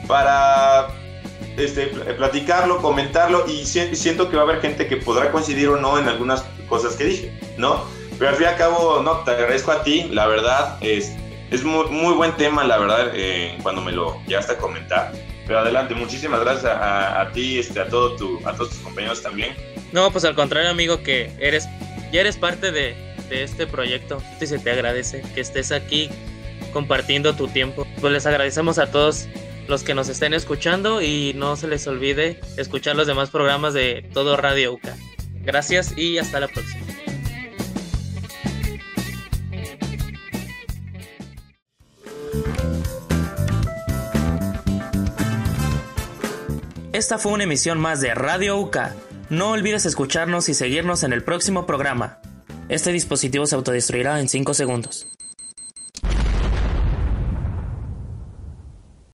para 0.06 0.88
este, 1.56 1.86
platicarlo, 2.16 2.78
comentarlo 2.78 3.46
y 3.46 3.64
siento 3.64 4.30
que 4.30 4.36
va 4.36 4.42
a 4.42 4.44
haber 4.46 4.60
gente 4.60 4.88
que 4.88 4.96
podrá 4.96 5.30
coincidir 5.30 5.68
o 5.68 5.76
no 5.76 5.98
en 5.98 6.08
algunas 6.08 6.42
cosas 6.68 6.96
que 6.96 7.04
dije, 7.04 7.38
¿no? 7.56 7.84
Pero 8.18 8.30
al 8.30 8.36
fin 8.36 8.46
y 8.46 8.48
al 8.48 8.56
cabo, 8.56 9.02
no, 9.02 9.18
te 9.20 9.30
agradezco 9.30 9.72
a 9.72 9.82
ti, 9.82 10.04
la 10.10 10.26
verdad, 10.26 10.78
es, 10.80 11.12
es 11.50 11.64
muy, 11.64 11.86
muy 11.86 12.14
buen 12.14 12.36
tema, 12.36 12.64
la 12.64 12.78
verdad, 12.78 13.12
eh, 13.14 13.58
cuando 13.62 13.80
me 13.80 13.92
lo 13.92 14.20
llegaste 14.26 14.52
a 14.52 14.58
comentar. 14.58 15.12
Pero 15.50 15.62
adelante, 15.62 15.96
muchísimas 15.96 16.38
gracias 16.42 16.72
a, 16.72 17.28
ti, 17.34 17.58
este, 17.58 17.80
a, 17.80 17.88
todo 17.88 18.14
tu, 18.14 18.38
a 18.46 18.54
todos 18.54 18.70
tus 18.70 18.78
compañeros 18.78 19.20
también. 19.20 19.56
No, 19.90 20.12
pues 20.12 20.24
al 20.24 20.36
contrario, 20.36 20.70
amigo, 20.70 21.02
que 21.02 21.32
eres, 21.40 21.68
ya 22.12 22.20
eres 22.20 22.36
parte 22.36 22.70
de 22.70 22.94
este 23.30 23.66
proyecto 23.66 24.22
y 24.40 24.46
se 24.46 24.60
te 24.60 24.70
agradece 24.70 25.22
que 25.34 25.40
estés 25.40 25.72
aquí 25.72 26.08
compartiendo 26.72 27.34
tu 27.34 27.48
tiempo. 27.48 27.84
Pues 28.00 28.12
les 28.12 28.26
agradecemos 28.26 28.78
a 28.78 28.92
todos 28.92 29.26
los 29.66 29.82
que 29.82 29.92
nos 29.92 30.08
estén 30.08 30.34
escuchando 30.34 31.02
y 31.02 31.32
no 31.34 31.56
se 31.56 31.66
les 31.66 31.84
olvide 31.88 32.38
escuchar 32.56 32.94
los 32.94 33.08
demás 33.08 33.30
programas 33.30 33.74
de 33.74 34.08
todo 34.14 34.36
Radio 34.36 34.74
UCA. 34.74 34.94
Gracias 35.42 35.98
y 35.98 36.18
hasta 36.18 36.38
la 36.38 36.46
próxima. 36.46 36.89
Esta 47.00 47.16
fue 47.16 47.32
una 47.32 47.44
emisión 47.44 47.80
más 47.80 48.02
de 48.02 48.14
Radio 48.14 48.58
UCA. 48.58 48.94
No 49.30 49.52
olvides 49.52 49.86
escucharnos 49.86 50.50
y 50.50 50.54
seguirnos 50.54 51.02
en 51.02 51.14
el 51.14 51.24
próximo 51.24 51.64
programa. 51.64 52.18
Este 52.68 52.92
dispositivo 52.92 53.46
se 53.46 53.54
autodestruirá 53.54 54.20
en 54.20 54.28
5 54.28 54.52
segundos. 54.52 55.06